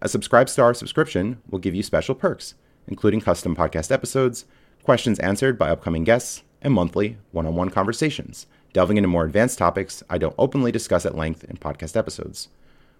A 0.01 0.09
Subscribe 0.09 0.49
Star 0.49 0.73
subscription 0.73 1.41
will 1.49 1.59
give 1.59 1.75
you 1.75 1.83
special 1.83 2.15
perks, 2.15 2.55
including 2.87 3.21
custom 3.21 3.55
podcast 3.55 3.91
episodes, 3.91 4.45
questions 4.83 5.19
answered 5.19 5.59
by 5.59 5.69
upcoming 5.69 6.03
guests, 6.03 6.43
and 6.61 6.73
monthly 6.73 7.17
one 7.31 7.45
on 7.45 7.55
one 7.55 7.69
conversations, 7.69 8.47
delving 8.73 8.97
into 8.97 9.07
more 9.07 9.25
advanced 9.25 9.57
topics 9.57 10.03
I 10.09 10.17
don't 10.17 10.35
openly 10.37 10.71
discuss 10.71 11.05
at 11.05 11.15
length 11.15 11.43
in 11.43 11.57
podcast 11.57 11.95
episodes. 11.95 12.49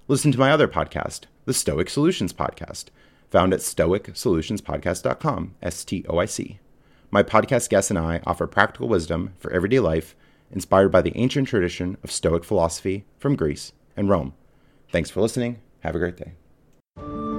Listen 0.08 0.32
to 0.32 0.40
my 0.40 0.52
other 0.52 0.68
podcast, 0.68 1.22
the 1.46 1.54
Stoic 1.54 1.90
Solutions 1.90 2.34
Podcast, 2.34 2.86
found 3.32 3.54
at 3.54 3.62
stoicsolutionspodcast.com, 3.62 5.56
S 5.64 5.84
T 5.84 6.06
O 6.08 6.20
I 6.20 6.26
C. 6.26 6.60
My 7.10 7.24
podcast 7.24 7.70
guests 7.70 7.90
and 7.90 7.98
I 7.98 8.22
offer 8.26 8.46
practical 8.46 8.88
wisdom 8.88 9.34
for 9.40 9.52
everyday 9.52 9.80
life 9.80 10.16
inspired 10.52 10.90
by 10.90 11.02
the 11.02 11.18
ancient 11.18 11.48
tradition 11.48 11.98
of 12.04 12.12
Stoic 12.12 12.44
philosophy 12.44 13.06
from 13.18 13.36
Greece 13.36 13.74
and 13.98 14.10
Rome. 14.10 14.34
Thanks 14.92 15.10
for 15.10 15.22
listening. 15.22 15.62
Have 15.80 15.96
a 15.96 16.00
great 16.00 16.18
day. 16.18 17.31